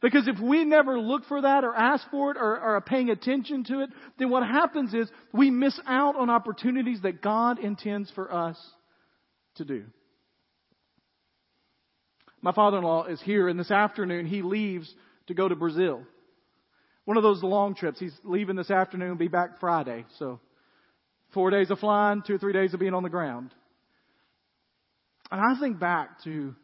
Because 0.00 0.28
if 0.28 0.38
we 0.40 0.64
never 0.64 0.98
look 0.98 1.24
for 1.26 1.42
that 1.42 1.64
or 1.64 1.74
ask 1.74 2.08
for 2.10 2.30
it 2.30 2.36
or, 2.36 2.52
or 2.52 2.76
are 2.76 2.80
paying 2.80 3.10
attention 3.10 3.64
to 3.64 3.80
it, 3.80 3.90
then 4.18 4.30
what 4.30 4.44
happens 4.44 4.94
is 4.94 5.10
we 5.32 5.50
miss 5.50 5.78
out 5.86 6.16
on 6.16 6.30
opportunities 6.30 7.02
that 7.02 7.20
God 7.20 7.58
intends 7.58 8.10
for 8.12 8.32
us 8.32 8.56
to 9.56 9.64
do. 9.64 9.84
My 12.40 12.52
father-in-law 12.52 13.06
is 13.06 13.20
here 13.20 13.48
and 13.48 13.58
this 13.58 13.72
afternoon 13.72 14.26
he 14.26 14.42
leaves 14.42 14.92
to 15.26 15.34
go 15.34 15.48
to 15.48 15.56
Brazil. 15.56 16.02
One 17.04 17.16
of 17.16 17.24
those 17.24 17.42
long 17.42 17.74
trips. 17.74 17.98
He's 17.98 18.16
leaving 18.22 18.54
this 18.54 18.70
afternoon, 18.70 19.16
be 19.16 19.28
back 19.28 19.58
Friday. 19.58 20.04
So 20.18 20.38
four 21.32 21.50
days 21.50 21.70
of 21.70 21.80
flying, 21.80 22.22
two 22.24 22.34
or 22.34 22.38
three 22.38 22.52
days 22.52 22.72
of 22.72 22.80
being 22.80 22.94
on 22.94 23.02
the 23.02 23.08
ground. 23.08 23.52
And 25.30 25.40
I 25.40 25.58
think 25.58 25.80
back 25.80 26.22
to 26.24 26.54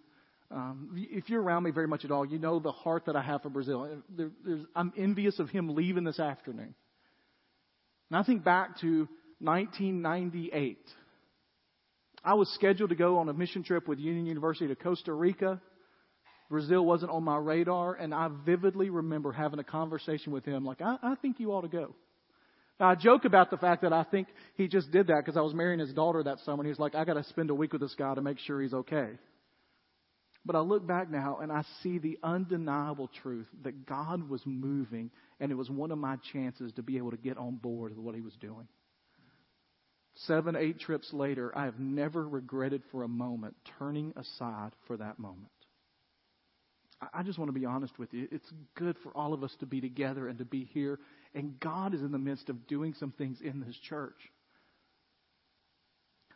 um, 0.54 0.90
if 0.94 1.28
you're 1.28 1.42
around 1.42 1.64
me 1.64 1.72
very 1.72 1.88
much 1.88 2.04
at 2.04 2.12
all, 2.12 2.24
you 2.24 2.38
know 2.38 2.60
the 2.60 2.70
heart 2.70 3.06
that 3.06 3.16
I 3.16 3.22
have 3.22 3.42
for 3.42 3.50
Brazil. 3.50 3.88
There, 4.08 4.30
I'm 4.76 4.92
envious 4.96 5.40
of 5.40 5.50
him 5.50 5.74
leaving 5.74 6.04
this 6.04 6.20
afternoon. 6.20 6.74
And 8.10 8.18
I 8.18 8.22
think 8.22 8.44
back 8.44 8.80
to 8.80 9.08
1998. 9.40 10.78
I 12.24 12.34
was 12.34 12.48
scheduled 12.54 12.90
to 12.90 12.96
go 12.96 13.18
on 13.18 13.28
a 13.28 13.32
mission 13.32 13.64
trip 13.64 13.88
with 13.88 13.98
Union 13.98 14.26
University 14.26 14.68
to 14.68 14.76
Costa 14.76 15.12
Rica. 15.12 15.60
Brazil 16.48 16.84
wasn't 16.84 17.10
on 17.10 17.24
my 17.24 17.36
radar, 17.36 17.94
and 17.94 18.14
I 18.14 18.28
vividly 18.46 18.90
remember 18.90 19.32
having 19.32 19.58
a 19.58 19.64
conversation 19.64 20.32
with 20.32 20.44
him 20.44 20.64
like, 20.64 20.80
I, 20.80 20.96
I 21.02 21.14
think 21.16 21.40
you 21.40 21.52
ought 21.52 21.62
to 21.62 21.68
go. 21.68 21.94
Now, 22.78 22.90
I 22.90 22.94
joke 22.94 23.24
about 23.24 23.50
the 23.50 23.56
fact 23.56 23.82
that 23.82 23.92
I 23.92 24.04
think 24.04 24.28
he 24.56 24.68
just 24.68 24.90
did 24.92 25.08
that 25.08 25.16
because 25.18 25.36
I 25.36 25.40
was 25.40 25.52
marrying 25.54 25.80
his 25.80 25.92
daughter 25.92 26.22
that 26.22 26.38
summer, 26.44 26.62
and 26.62 26.68
he's 26.68 26.78
like, 26.78 26.94
I 26.94 27.04
got 27.04 27.14
to 27.14 27.24
spend 27.24 27.50
a 27.50 27.54
week 27.54 27.72
with 27.72 27.82
this 27.82 27.94
guy 27.96 28.14
to 28.14 28.22
make 28.22 28.38
sure 28.38 28.60
he's 28.60 28.74
okay. 28.74 29.10
But 30.46 30.56
I 30.56 30.60
look 30.60 30.86
back 30.86 31.10
now 31.10 31.38
and 31.40 31.50
I 31.50 31.64
see 31.82 31.98
the 31.98 32.18
undeniable 32.22 33.08
truth 33.22 33.46
that 33.62 33.86
God 33.86 34.28
was 34.28 34.42
moving, 34.44 35.10
and 35.40 35.50
it 35.50 35.54
was 35.54 35.70
one 35.70 35.90
of 35.90 35.98
my 35.98 36.16
chances 36.32 36.72
to 36.74 36.82
be 36.82 36.98
able 36.98 37.12
to 37.12 37.16
get 37.16 37.38
on 37.38 37.56
board 37.56 37.96
with 37.96 38.04
what 38.04 38.14
He 38.14 38.20
was 38.20 38.34
doing. 38.40 38.68
Seven, 40.26 40.54
eight 40.54 40.78
trips 40.78 41.12
later, 41.12 41.56
I 41.56 41.64
have 41.64 41.80
never 41.80 42.28
regretted 42.28 42.82
for 42.92 43.02
a 43.02 43.08
moment 43.08 43.56
turning 43.78 44.12
aside 44.16 44.72
for 44.86 44.96
that 44.98 45.18
moment. 45.18 45.50
I 47.12 47.22
just 47.22 47.38
want 47.38 47.48
to 47.48 47.58
be 47.58 47.66
honest 47.66 47.98
with 47.98 48.14
you. 48.14 48.28
It's 48.30 48.48
good 48.76 48.96
for 49.02 49.14
all 49.16 49.34
of 49.34 49.42
us 49.42 49.54
to 49.60 49.66
be 49.66 49.80
together 49.80 50.28
and 50.28 50.38
to 50.38 50.44
be 50.44 50.64
here, 50.72 51.00
and 51.34 51.58
God 51.58 51.94
is 51.94 52.00
in 52.00 52.12
the 52.12 52.18
midst 52.18 52.48
of 52.48 52.66
doing 52.66 52.94
some 52.98 53.12
things 53.12 53.38
in 53.42 53.60
this 53.60 53.76
church. 53.88 54.16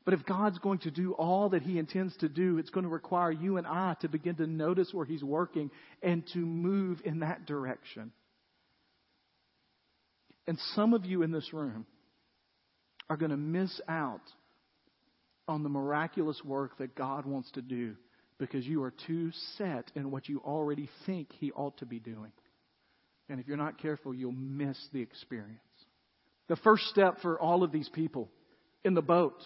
But 0.09 0.19
if 0.19 0.25
God's 0.25 0.59
going 0.61 0.79
to 0.79 0.91
do 0.91 1.13
all 1.13 1.51
that 1.51 1.61
He 1.61 1.79
intends 1.79 2.17
to 2.21 2.31
do, 2.31 2.57
it's 2.57 2.71
going 2.71 2.85
to 2.85 2.89
require 2.89 3.31
you 3.31 3.59
and 3.59 3.67
I 3.67 3.95
to 4.01 4.09
begin 4.09 4.37
to 4.37 4.47
notice 4.47 4.89
where 4.91 5.05
He's 5.05 5.23
working 5.23 5.71
and 6.03 6.27
to 6.33 6.39
move 6.39 7.03
in 7.05 7.19
that 7.19 7.45
direction. 7.45 8.11
And 10.47 10.59
some 10.75 10.95
of 10.95 11.05
you 11.05 11.21
in 11.21 11.31
this 11.31 11.53
room 11.53 11.85
are 13.11 13.19
going 13.19 13.33
to 13.33 13.37
miss 13.37 13.83
out 13.87 14.23
on 15.47 15.63
the 15.63 15.69
miraculous 15.69 16.41
work 16.43 16.79
that 16.79 16.95
God 16.95 17.27
wants 17.27 17.51
to 17.51 17.61
do 17.61 17.95
because 18.39 18.67
you 18.67 18.83
are 18.85 18.95
too 19.07 19.31
set 19.59 19.93
in 19.95 20.11
what 20.11 20.27
you 20.27 20.41
already 20.43 20.89
think 21.05 21.29
He 21.39 21.53
ought 21.53 21.77
to 21.81 21.85
be 21.85 21.99
doing. 21.99 22.33
And 23.29 23.41
if 23.41 23.47
you're 23.47 23.59
not 23.59 23.77
careful, 23.77 24.15
you'll 24.15 24.33
miss 24.33 24.79
the 24.91 25.03
experience. 25.03 25.61
The 26.49 26.57
first 26.57 26.85
step 26.85 27.21
for 27.21 27.39
all 27.39 27.63
of 27.63 27.73
these 27.73 27.91
people 27.91 28.31
in 28.87 28.95
the 28.95 29.03
boat 29.03 29.37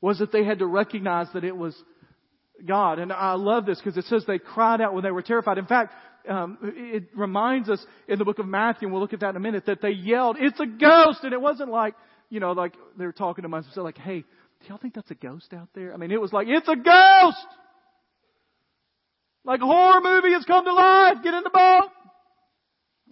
was 0.00 0.18
that 0.18 0.32
they 0.32 0.44
had 0.44 0.60
to 0.60 0.66
recognize 0.66 1.26
that 1.34 1.44
it 1.44 1.56
was 1.56 1.74
God. 2.66 2.98
And 2.98 3.12
I 3.12 3.34
love 3.34 3.66
this 3.66 3.78
because 3.78 3.96
it 3.96 4.04
says 4.06 4.24
they 4.26 4.38
cried 4.38 4.80
out 4.80 4.94
when 4.94 5.04
they 5.04 5.10
were 5.10 5.22
terrified. 5.22 5.58
In 5.58 5.66
fact, 5.66 5.94
um, 6.28 6.58
it 6.62 7.08
reminds 7.14 7.68
us 7.68 7.84
in 8.08 8.18
the 8.18 8.24
book 8.24 8.38
of 8.38 8.46
Matthew, 8.46 8.86
and 8.86 8.92
we'll 8.92 9.02
look 9.02 9.12
at 9.12 9.20
that 9.20 9.30
in 9.30 9.36
a 9.36 9.40
minute, 9.40 9.66
that 9.66 9.80
they 9.80 9.90
yelled, 9.90 10.36
"It's 10.38 10.60
a 10.60 10.66
ghost!" 10.66 11.24
And 11.24 11.32
it 11.32 11.40
wasn't 11.40 11.70
like, 11.70 11.94
you 12.28 12.40
know, 12.40 12.52
like 12.52 12.74
they 12.98 13.06
were 13.06 13.12
talking 13.12 13.44
amongst 13.44 13.68
themselves, 13.68 13.86
like, 13.86 13.98
"Hey, 13.98 14.20
do 14.20 14.68
y'all 14.68 14.78
think 14.78 14.94
that's 14.94 15.10
a 15.10 15.14
ghost 15.14 15.52
out 15.54 15.68
there?" 15.74 15.94
I 15.94 15.96
mean, 15.96 16.10
it 16.10 16.20
was 16.20 16.32
like, 16.32 16.46
"It's 16.48 16.68
a 16.68 16.76
ghost!" 16.76 17.46
Like 19.44 19.62
a 19.62 19.66
horror 19.66 20.00
movie 20.02 20.32
has 20.34 20.44
come 20.44 20.64
to 20.64 20.72
life. 20.72 21.22
Get 21.22 21.32
in 21.32 21.42
the 21.42 21.50
boat. 21.50 21.88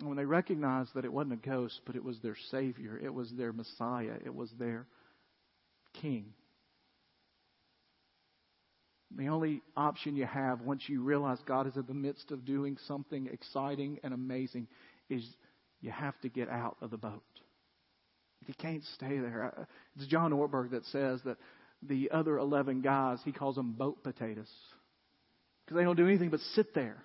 And 0.01 0.09
when 0.09 0.16
they 0.16 0.27
recognized 0.27 0.94
that 0.94 1.05
it 1.05 1.12
wasn't 1.12 1.33
a 1.44 1.48
ghost, 1.48 1.81
but 1.87 1.96
it 1.96 2.05
was 2.05 2.20
their 2.20 2.37
Savior, 2.51 2.98
it 3.03 3.12
was 3.12 3.33
their 3.33 3.53
Messiah, 3.53 4.14
it 4.24 4.35
was 4.35 4.51
their 4.59 4.87
King. 5.94 6.35
The 9.16 9.29
only 9.29 9.62
option 9.77 10.16
you 10.16 10.27
have 10.27 10.61
once 10.61 10.83
you 10.87 11.03
realize 11.03 11.38
God 11.47 11.66
is 11.66 11.77
in 11.77 11.87
the 11.87 11.94
midst 11.94 12.31
of 12.31 12.44
doing 12.44 12.77
something 12.87 13.29
exciting 13.33 13.99
and 14.03 14.12
amazing 14.12 14.68
is 15.09 15.25
you 15.81 15.90
have 15.90 16.18
to 16.21 16.29
get 16.29 16.49
out 16.49 16.77
of 16.83 16.90
the 16.90 16.99
boat. 16.99 17.23
You 18.47 18.55
can't 18.55 18.85
stay 18.94 19.18
there. 19.18 19.66
It's 19.97 20.07
John 20.07 20.33
Ortberg 20.33 20.71
that 20.71 20.85
says 20.87 21.21
that 21.25 21.38
the 21.83 22.11
other 22.12 22.38
11 22.38 22.83
guys, 22.83 23.18
he 23.25 23.33
calls 23.33 23.57
them 23.57 23.73
boat 23.73 24.03
potatoes 24.03 24.51
because 25.64 25.77
they 25.77 25.85
don't 25.85 25.97
do 25.97 26.07
anything 26.07 26.31
but 26.31 26.40
sit 26.55 26.75
there. 26.75 27.03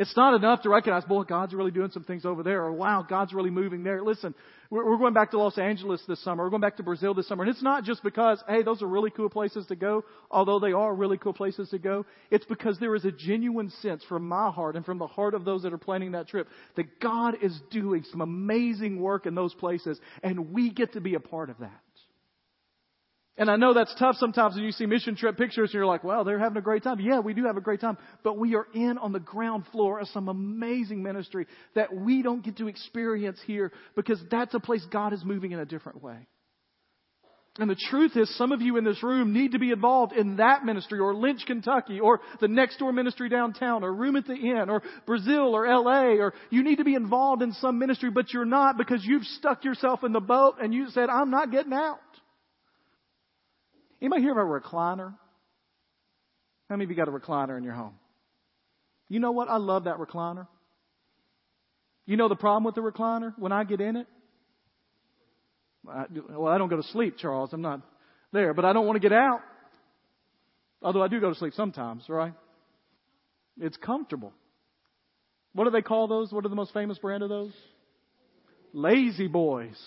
It's 0.00 0.16
not 0.16 0.32
enough 0.32 0.62
to 0.62 0.70
recognize, 0.70 1.04
boy, 1.04 1.24
God's 1.24 1.52
really 1.52 1.72
doing 1.72 1.90
some 1.90 2.04
things 2.04 2.24
over 2.24 2.42
there, 2.42 2.62
or 2.62 2.72
wow, 2.72 3.04
God's 3.06 3.34
really 3.34 3.50
moving 3.50 3.82
there. 3.82 4.02
Listen, 4.02 4.34
we're, 4.70 4.96
going 4.96 5.12
back 5.12 5.32
to 5.32 5.38
Los 5.38 5.58
Angeles 5.58 6.02
this 6.08 6.24
summer. 6.24 6.42
We're 6.42 6.48
going 6.48 6.62
back 6.62 6.78
to 6.78 6.82
Brazil 6.82 7.12
this 7.12 7.28
summer. 7.28 7.44
And 7.44 7.50
it's 7.50 7.62
not 7.62 7.84
just 7.84 8.02
because, 8.02 8.42
hey, 8.48 8.62
those 8.62 8.80
are 8.80 8.86
really 8.86 9.10
cool 9.10 9.28
places 9.28 9.66
to 9.66 9.76
go, 9.76 10.06
although 10.30 10.58
they 10.58 10.72
are 10.72 10.94
really 10.94 11.18
cool 11.18 11.34
places 11.34 11.68
to 11.68 11.78
go. 11.78 12.06
It's 12.30 12.46
because 12.46 12.78
there 12.78 12.94
is 12.94 13.04
a 13.04 13.12
genuine 13.12 13.68
sense 13.82 14.02
from 14.08 14.26
my 14.26 14.50
heart 14.50 14.74
and 14.74 14.86
from 14.86 14.96
the 14.96 15.06
heart 15.06 15.34
of 15.34 15.44
those 15.44 15.64
that 15.64 15.74
are 15.74 15.78
planning 15.78 16.12
that 16.12 16.28
trip 16.28 16.48
that 16.76 16.98
God 16.98 17.36
is 17.42 17.60
doing 17.70 18.02
some 18.10 18.22
amazing 18.22 19.02
work 19.02 19.26
in 19.26 19.34
those 19.34 19.52
places, 19.52 20.00
and 20.22 20.54
we 20.54 20.70
get 20.70 20.94
to 20.94 21.02
be 21.02 21.12
a 21.12 21.20
part 21.20 21.50
of 21.50 21.58
that. 21.58 21.78
And 23.40 23.50
I 23.50 23.56
know 23.56 23.72
that's 23.72 23.94
tough 23.98 24.16
sometimes 24.16 24.54
when 24.54 24.64
you 24.64 24.70
see 24.70 24.84
mission 24.84 25.16
trip 25.16 25.38
pictures 25.38 25.70
and 25.70 25.74
you're 25.74 25.86
like, 25.86 26.04
well, 26.04 26.24
they're 26.24 26.38
having 26.38 26.58
a 26.58 26.60
great 26.60 26.82
time. 26.82 27.00
Yeah, 27.00 27.20
we 27.20 27.32
do 27.32 27.46
have 27.46 27.56
a 27.56 27.62
great 27.62 27.80
time. 27.80 27.96
But 28.22 28.36
we 28.36 28.54
are 28.54 28.66
in 28.74 28.98
on 28.98 29.12
the 29.12 29.18
ground 29.18 29.64
floor 29.72 29.98
of 29.98 30.08
some 30.08 30.28
amazing 30.28 31.02
ministry 31.02 31.46
that 31.74 31.96
we 31.96 32.20
don't 32.20 32.44
get 32.44 32.58
to 32.58 32.68
experience 32.68 33.40
here 33.46 33.72
because 33.96 34.20
that's 34.30 34.52
a 34.52 34.60
place 34.60 34.84
God 34.92 35.14
is 35.14 35.24
moving 35.24 35.52
in 35.52 35.58
a 35.58 35.64
different 35.64 36.02
way. 36.02 36.28
And 37.58 37.70
the 37.70 37.76
truth 37.88 38.14
is, 38.14 38.34
some 38.36 38.52
of 38.52 38.60
you 38.60 38.76
in 38.76 38.84
this 38.84 39.02
room 39.02 39.32
need 39.32 39.52
to 39.52 39.58
be 39.58 39.70
involved 39.70 40.12
in 40.12 40.36
that 40.36 40.64
ministry 40.64 40.98
or 40.98 41.14
Lynch, 41.14 41.40
Kentucky 41.46 41.98
or 41.98 42.20
the 42.42 42.48
next 42.48 42.78
door 42.78 42.92
ministry 42.92 43.30
downtown 43.30 43.82
or 43.84 43.92
Room 43.92 44.16
at 44.16 44.26
the 44.26 44.34
Inn 44.34 44.68
or 44.68 44.82
Brazil 45.06 45.56
or 45.56 45.66
LA 45.66 46.12
or 46.20 46.34
you 46.50 46.62
need 46.62 46.76
to 46.76 46.84
be 46.84 46.94
involved 46.94 47.40
in 47.40 47.52
some 47.54 47.78
ministry, 47.78 48.10
but 48.10 48.34
you're 48.34 48.44
not 48.44 48.76
because 48.76 49.02
you've 49.02 49.24
stuck 49.24 49.64
yourself 49.64 50.04
in 50.04 50.12
the 50.12 50.20
boat 50.20 50.56
and 50.62 50.74
you 50.74 50.90
said, 50.90 51.08
I'm 51.08 51.30
not 51.30 51.50
getting 51.50 51.72
out. 51.72 51.98
Anybody 54.00 54.22
here 54.22 54.32
of 54.32 54.38
a 54.38 54.40
recliner? 54.40 55.14
How 56.68 56.76
many 56.76 56.84
of 56.84 56.90
you 56.90 56.96
got 56.96 57.08
a 57.08 57.12
recliner 57.12 57.58
in 57.58 57.64
your 57.64 57.74
home? 57.74 57.94
You 59.08 59.20
know 59.20 59.32
what? 59.32 59.48
I 59.48 59.56
love 59.56 59.84
that 59.84 59.98
recliner. 59.98 60.46
You 62.06 62.16
know 62.16 62.28
the 62.28 62.36
problem 62.36 62.64
with 62.64 62.74
the 62.74 62.80
recliner 62.80 63.34
when 63.38 63.52
I 63.52 63.64
get 63.64 63.80
in 63.80 63.96
it? 63.96 64.06
I, 65.88 66.04
well, 66.30 66.52
I 66.52 66.58
don't 66.58 66.68
go 66.68 66.76
to 66.76 66.82
sleep, 66.82 67.16
Charles. 67.18 67.52
I'm 67.52 67.62
not 67.62 67.80
there, 68.32 68.54
but 68.54 68.64
I 68.64 68.72
don't 68.72 68.86
want 68.86 68.96
to 68.96 69.00
get 69.00 69.12
out. 69.12 69.40
Although 70.82 71.02
I 71.02 71.08
do 71.08 71.20
go 71.20 71.30
to 71.30 71.38
sleep 71.38 71.54
sometimes, 71.54 72.04
right? 72.08 72.32
It's 73.60 73.76
comfortable. 73.76 74.32
What 75.52 75.64
do 75.64 75.70
they 75.70 75.82
call 75.82 76.08
those? 76.08 76.32
What 76.32 76.44
are 76.44 76.48
the 76.48 76.56
most 76.56 76.72
famous 76.72 76.98
brand 76.98 77.22
of 77.22 77.28
those? 77.28 77.52
La-Z-Boys. 78.72 79.78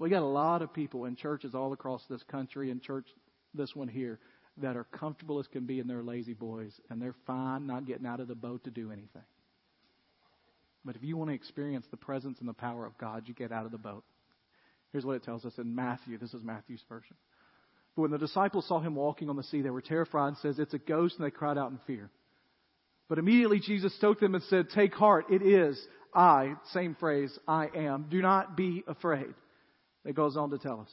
We 0.00 0.08
got 0.08 0.22
a 0.22 0.24
lot 0.24 0.62
of 0.62 0.72
people 0.72 1.04
in 1.04 1.14
churches 1.14 1.54
all 1.54 1.74
across 1.74 2.02
this 2.08 2.22
country 2.22 2.70
and 2.70 2.82
church, 2.82 3.06
this 3.52 3.76
one 3.76 3.86
here, 3.86 4.18
that 4.56 4.74
are 4.74 4.84
comfortable 4.84 5.38
as 5.38 5.46
can 5.46 5.66
be 5.66 5.78
in 5.78 5.86
their 5.86 6.02
La-Z-Boys, 6.02 6.72
and 6.88 7.00
they're 7.00 7.14
fine 7.26 7.66
not 7.66 7.86
getting 7.86 8.06
out 8.06 8.18
of 8.18 8.26
the 8.26 8.34
boat 8.34 8.64
to 8.64 8.70
do 8.70 8.90
anything. 8.90 9.22
But 10.86 10.96
if 10.96 11.04
you 11.04 11.18
want 11.18 11.28
to 11.28 11.34
experience 11.34 11.84
the 11.90 11.98
presence 11.98 12.38
and 12.40 12.48
the 12.48 12.54
power 12.54 12.86
of 12.86 12.96
God, 12.96 13.24
you 13.26 13.34
get 13.34 13.52
out 13.52 13.66
of 13.66 13.72
the 13.72 13.78
boat. 13.78 14.02
Here's 14.90 15.04
what 15.04 15.16
it 15.16 15.22
tells 15.22 15.44
us 15.44 15.52
in 15.58 15.74
Matthew. 15.74 16.16
This 16.16 16.32
is 16.32 16.42
Matthew's 16.42 16.82
version. 16.88 17.14
But 17.94 18.02
when 18.02 18.10
the 18.10 18.18
disciples 18.18 18.66
saw 18.66 18.80
him 18.80 18.94
walking 18.94 19.28
on 19.28 19.36
the 19.36 19.42
sea, 19.42 19.60
they 19.60 19.68
were 19.68 19.82
terrified 19.82 20.28
and 20.28 20.36
says, 20.38 20.58
It's 20.58 20.72
a 20.72 20.78
ghost, 20.78 21.16
and 21.18 21.26
they 21.26 21.30
cried 21.30 21.58
out 21.58 21.72
in 21.72 21.78
fear. 21.86 22.10
But 23.10 23.18
immediately 23.18 23.60
Jesus 23.60 23.94
spoke 23.96 24.20
to 24.20 24.24
them 24.24 24.34
and 24.34 24.44
said, 24.44 24.70
Take 24.70 24.94
heart, 24.94 25.26
it 25.30 25.42
is 25.42 25.78
I, 26.14 26.54
same 26.72 26.96
phrase, 26.98 27.38
I 27.46 27.68
am. 27.74 28.06
Do 28.10 28.22
not 28.22 28.56
be 28.56 28.82
afraid. 28.88 29.34
It 30.04 30.14
goes 30.14 30.36
on 30.36 30.50
to 30.50 30.58
tell 30.58 30.80
us. 30.80 30.90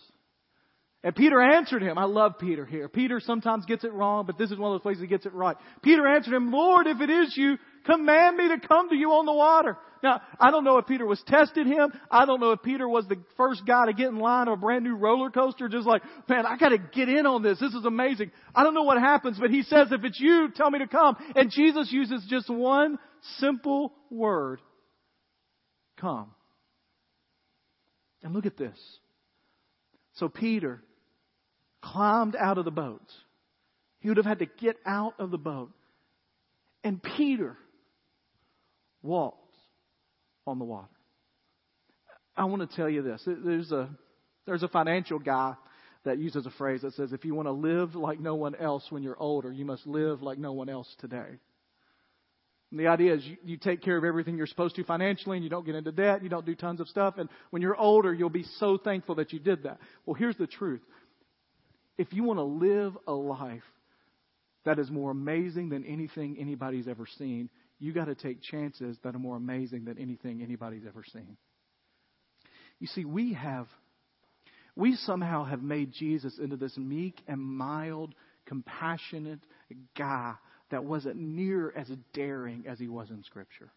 And 1.04 1.16
Peter 1.16 1.42
answered 1.42 1.84
him. 1.84 1.98
I 1.98 2.06
love 2.06 2.40
Peter 2.40 2.66
here. 2.66 2.90
Peter 2.90 3.20
sometimes 3.20 3.66
gets 3.66 3.84
it 3.84 3.94
wrong, 3.94 4.26
but 4.26 4.38
this 4.38 4.52
is 4.52 4.58
one 4.58 4.72
of 4.72 4.80
those 4.80 4.84
places 4.84 5.02
he 5.02 5.08
gets 5.08 5.26
it 5.26 5.34
right. 5.34 5.56
Peter 5.84 6.08
answered 6.08 6.34
him, 6.34 6.52
Lord, 6.52 6.88
if 6.88 7.00
it 7.00 7.10
is 7.10 7.34
you, 7.38 7.58
command 7.86 8.36
me 8.36 8.50
to 8.50 8.68
come 8.68 8.90
to 8.90 8.96
you 8.96 9.12
on 9.12 9.26
the 9.26 9.34
water. 9.34 9.78
Now, 10.04 10.22
I 10.40 10.52
don't 10.52 10.64
know 10.64 10.78
if 10.80 10.88
Peter 10.88 11.06
was 11.06 11.22
testing 11.28 11.68
him. 11.68 11.92
I 12.12 12.26
don't 12.26 12.40
know 12.40 12.52
if 12.52 12.62
Peter 12.62 12.90
was 12.90 13.08
the 13.08 13.18
first 13.38 13.62
guy 13.66 13.86
to 13.86 13.94
get 13.94 14.08
in 14.08 14.18
line 14.18 14.48
of 14.48 14.56
a 14.56 14.58
brand 14.58 14.84
new 14.84 14.96
roller 14.96 15.30
coaster, 15.30 15.70
just 15.70 15.88
like, 15.88 16.02
man, 16.28 16.46
I 16.46 16.58
gotta 16.58 16.78
get 16.78 17.10
in 17.10 17.26
on 17.26 17.44
this. 17.44 17.60
This 17.60 17.74
is 17.74 17.86
amazing. 17.86 18.32
I 18.54 18.64
don't 18.64 18.74
know 18.74 18.84
what 18.84 19.00
happens, 19.00 19.38
but 19.40 19.50
he 19.50 19.64
says, 19.64 19.88
if 19.92 20.04
it's 20.04 20.20
you, 20.20 20.50
tell 20.56 20.70
me 20.70 20.80
to 20.80 20.88
come. 20.88 21.16
And 21.36 21.52
Jesus 21.52 21.90
uses 21.92 22.26
just 22.30 22.50
one 22.50 22.98
simple 23.38 23.94
word. 24.10 24.60
Come. 26.00 26.32
And 28.24 28.34
look 28.34 28.46
at 28.46 28.58
this. 28.58 28.78
So 30.14 30.30
Peter 30.30 30.82
climbed 31.82 32.36
out 32.36 32.58
of 32.58 32.66
the 32.66 32.72
boat. 32.72 33.06
He 34.00 34.10
would 34.10 34.18
have 34.18 34.26
had 34.26 34.40
to 34.40 34.46
get 34.46 34.78
out 34.86 35.14
of 35.20 35.32
the 35.32 35.38
boat. 35.38 35.72
And 36.84 37.02
Peter 37.02 37.58
walked 39.02 39.56
on 40.46 40.60
the 40.60 40.66
water. 40.66 40.88
I 42.36 42.46
want 42.46 42.70
to 42.70 42.76
tell 42.76 42.90
you 42.90 43.02
this. 43.02 43.22
There's 43.26 43.72
a, 43.72 43.90
there's 44.46 44.64
a 44.64 44.68
financial 44.68 45.20
guy 45.20 45.56
that 46.06 46.20
uses 46.20 46.46
a 46.46 46.52
phrase 46.52 46.82
that 46.84 46.94
says, 46.94 47.12
if 47.12 47.26
you 47.26 47.36
want 47.36 47.48
to 47.48 47.52
live 47.52 47.96
like 47.96 48.20
no 48.20 48.36
one 48.36 48.56
else 48.56 48.86
when 48.90 49.04
you're 49.04 49.20
older, 49.20 49.52
you 49.52 49.66
must 49.66 49.86
live 49.86 50.22
like 50.22 50.38
no 50.38 50.54
one 50.54 50.70
else 50.70 50.88
today. 51.00 51.40
And 52.72 52.80
the 52.80 52.88
idea 52.88 53.14
is 53.14 53.24
you, 53.26 53.38
you 53.44 53.58
take 53.58 53.82
care 53.82 53.98
of 53.98 54.04
everything 54.04 54.38
you're 54.38 54.48
supposed 54.48 54.76
to 54.76 54.84
financially 54.84 55.38
and 55.38 55.44
you 55.44 55.50
don't 55.50 55.66
get 55.66 55.76
into 55.76 55.92
debt, 55.92 56.22
you 56.24 56.30
don't 56.30 56.46
do 56.46 56.56
tons 56.56 56.82
of 56.82 56.88
stuff, 56.88 57.16
and 57.18 57.30
when 57.50 57.62
you're 57.62 57.78
older, 57.78 58.14
you'll 58.14 58.30
be 58.30 58.46
so 58.60 58.78
thankful 58.78 59.16
that 59.16 59.32
you 59.32 59.40
did 59.40 59.64
that. 59.64 59.80
Well, 60.06 60.16
here's 60.16 60.38
the 60.38 60.48
truth. 60.48 60.82
If 61.98 62.12
you 62.14 62.24
want 62.24 62.40
to 62.40 62.44
live 62.44 62.98
a 63.08 63.14
life 63.14 63.64
that 64.66 64.80
is 64.80 64.92
more 64.92 65.12
amazing 65.12 65.70
than 65.70 65.86
anything 65.86 66.38
anybody's 66.40 66.88
ever 66.88 67.06
seen, 67.18 67.50
you 67.80 67.94
got 67.94 68.06
to 68.06 68.16
take 68.16 68.42
chances 68.42 68.98
that 69.04 69.16
are 69.16 69.20
more 69.20 69.38
amazing 69.38 69.86
than 69.86 69.98
anything 69.98 70.42
anybody's 70.42 70.84
ever 70.86 71.04
seen. 71.14 71.38
You 72.80 72.88
see, 72.88 73.06
we 73.06 73.34
have, 73.34 73.68
we 74.76 74.96
somehow 74.96 75.46
have 75.46 75.64
made 75.64 75.94
Jesus 75.94 76.38
into 76.38 76.58
this 76.58 76.78
meek 76.78 77.22
and 77.28 77.40
mild, 77.40 78.14
compassionate 78.46 79.40
guy 79.98 80.36
that 80.72 80.84
wasn't 80.84 81.18
near 81.18 81.72
as 81.76 81.88
daring 82.14 82.66
as 82.68 82.80
he 82.80 82.88
was 82.88 83.10
in 83.10 83.24
Scripture. 83.24 83.72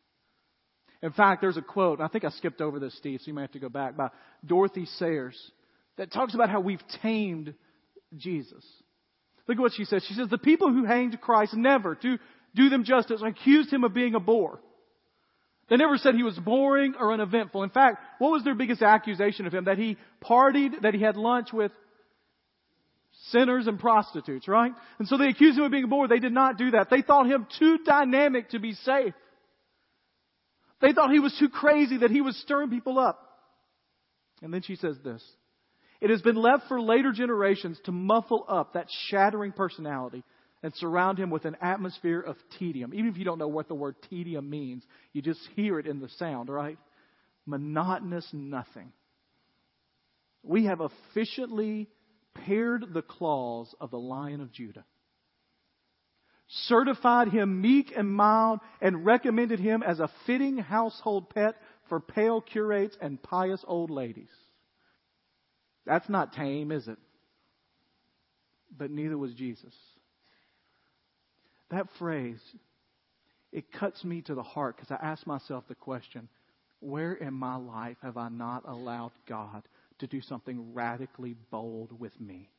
In 1.02 1.12
fact, 1.12 1.40
there's 1.40 1.56
a 1.56 1.62
quote, 1.62 2.00
I 2.00 2.08
think 2.08 2.24
I 2.24 2.30
skipped 2.30 2.60
over 2.60 2.78
this, 2.78 2.96
Steve, 2.98 3.20
so 3.20 3.28
you 3.28 3.34
might 3.34 3.42
have 3.42 3.52
to 3.52 3.58
go 3.58 3.68
back, 3.68 3.96
by 3.96 4.08
Dorothy 4.44 4.86
Sayers 4.98 5.36
that 5.96 6.12
talks 6.12 6.34
about 6.34 6.50
how 6.50 6.60
we've 6.60 6.82
tamed 7.02 7.54
Jesus. 8.16 8.64
Look 9.46 9.56
at 9.56 9.60
what 9.60 9.72
she 9.74 9.84
says. 9.84 10.04
She 10.06 10.14
says, 10.14 10.28
The 10.28 10.38
people 10.38 10.72
who 10.72 10.84
hanged 10.84 11.20
Christ 11.20 11.54
never, 11.54 11.94
to 11.94 12.18
do 12.54 12.68
them 12.68 12.84
justice, 12.84 13.22
accused 13.24 13.72
him 13.72 13.84
of 13.84 13.94
being 13.94 14.14
a 14.14 14.20
bore. 14.20 14.60
They 15.68 15.76
never 15.76 15.98
said 15.98 16.14
he 16.14 16.24
was 16.24 16.38
boring 16.38 16.94
or 16.98 17.12
uneventful. 17.12 17.62
In 17.62 17.70
fact, 17.70 18.02
what 18.18 18.32
was 18.32 18.42
their 18.44 18.56
biggest 18.56 18.82
accusation 18.82 19.46
of 19.46 19.54
him? 19.54 19.64
That 19.64 19.78
he 19.78 19.96
partied, 20.22 20.82
that 20.82 20.94
he 20.94 21.00
had 21.00 21.16
lunch 21.16 21.52
with 21.52 21.70
sinners 23.30 23.66
and 23.66 23.78
prostitutes, 23.78 24.48
right? 24.48 24.72
And 24.98 25.08
so 25.08 25.16
they 25.16 25.28
accused 25.28 25.58
him 25.58 25.64
of 25.64 25.72
being 25.72 25.84
a 25.84 25.88
bore. 25.88 26.08
They 26.08 26.18
did 26.18 26.32
not 26.32 26.58
do 26.58 26.72
that. 26.72 26.88
They 26.90 27.02
thought 27.02 27.26
him 27.26 27.46
too 27.58 27.78
dynamic 27.84 28.50
to 28.50 28.58
be 28.58 28.72
safe. 28.72 29.14
They 30.80 30.92
thought 30.92 31.10
he 31.10 31.20
was 31.20 31.36
too 31.38 31.48
crazy 31.48 31.98
that 31.98 32.10
he 32.10 32.20
was 32.20 32.36
stirring 32.40 32.70
people 32.70 32.98
up. 32.98 33.20
And 34.42 34.52
then 34.52 34.62
she 34.62 34.76
says 34.76 34.96
this. 35.04 35.22
It 36.00 36.10
has 36.10 36.22
been 36.22 36.36
left 36.36 36.68
for 36.68 36.80
later 36.80 37.12
generations 37.12 37.78
to 37.84 37.92
muffle 37.92 38.44
up 38.48 38.72
that 38.72 38.86
shattering 39.08 39.52
personality 39.52 40.24
and 40.62 40.74
surround 40.76 41.18
him 41.18 41.30
with 41.30 41.44
an 41.44 41.56
atmosphere 41.60 42.20
of 42.20 42.36
tedium. 42.58 42.94
Even 42.94 43.10
if 43.10 43.18
you 43.18 43.24
don't 43.24 43.38
know 43.38 43.48
what 43.48 43.68
the 43.68 43.74
word 43.74 43.96
tedium 44.08 44.48
means, 44.48 44.82
you 45.12 45.20
just 45.20 45.40
hear 45.56 45.78
it 45.78 45.86
in 45.86 46.00
the 46.00 46.08
sound, 46.18 46.48
right? 46.48 46.78
Monotonous 47.46 48.26
nothing. 48.32 48.92
We 50.42 50.66
have 50.66 50.80
efficiently 50.80 51.88
pared 52.46 52.92
the 52.92 53.02
claws 53.02 53.74
of 53.80 53.90
the 53.90 53.98
lion 53.98 54.40
of 54.40 54.52
Judah, 54.52 54.84
certified 56.48 57.28
him 57.28 57.60
meek 57.60 57.92
and 57.96 58.12
mild, 58.12 58.60
and 58.80 59.04
recommended 59.04 59.60
him 59.60 59.82
as 59.82 60.00
a 60.00 60.10
fitting 60.26 60.58
household 60.58 61.30
pet 61.30 61.56
for 61.88 62.00
pale 62.00 62.40
curates 62.40 62.96
and 63.00 63.22
pious 63.22 63.62
old 63.66 63.90
ladies. 63.90 64.30
That's 65.86 66.08
not 66.08 66.32
tame, 66.32 66.72
is 66.72 66.86
it? 66.88 66.98
But 68.76 68.90
neither 68.90 69.18
was 69.18 69.34
Jesus. 69.34 69.74
That 71.70 71.86
phrase, 71.98 72.40
it 73.52 73.72
cuts 73.72 74.04
me 74.04 74.22
to 74.22 74.34
the 74.34 74.42
heart 74.42 74.76
because 74.76 74.90
I 74.90 75.04
ask 75.04 75.26
myself 75.26 75.64
the 75.68 75.74
question 75.74 76.28
where 76.80 77.12
in 77.12 77.34
my 77.34 77.56
life 77.56 77.96
have 78.02 78.16
I 78.16 78.28
not 78.28 78.64
allowed 78.66 79.12
God 79.28 79.62
to 80.00 80.06
do 80.06 80.20
something 80.20 80.74
radically 80.74 81.36
bold 81.50 81.98
with 81.98 82.18
me? 82.20 82.50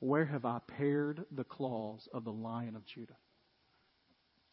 Where 0.00 0.24
have 0.24 0.44
I 0.44 0.60
pared 0.66 1.24
the 1.34 1.44
claws 1.44 2.08
of 2.12 2.24
the 2.24 2.32
lion 2.32 2.76
of 2.76 2.86
Judah? 2.86 3.16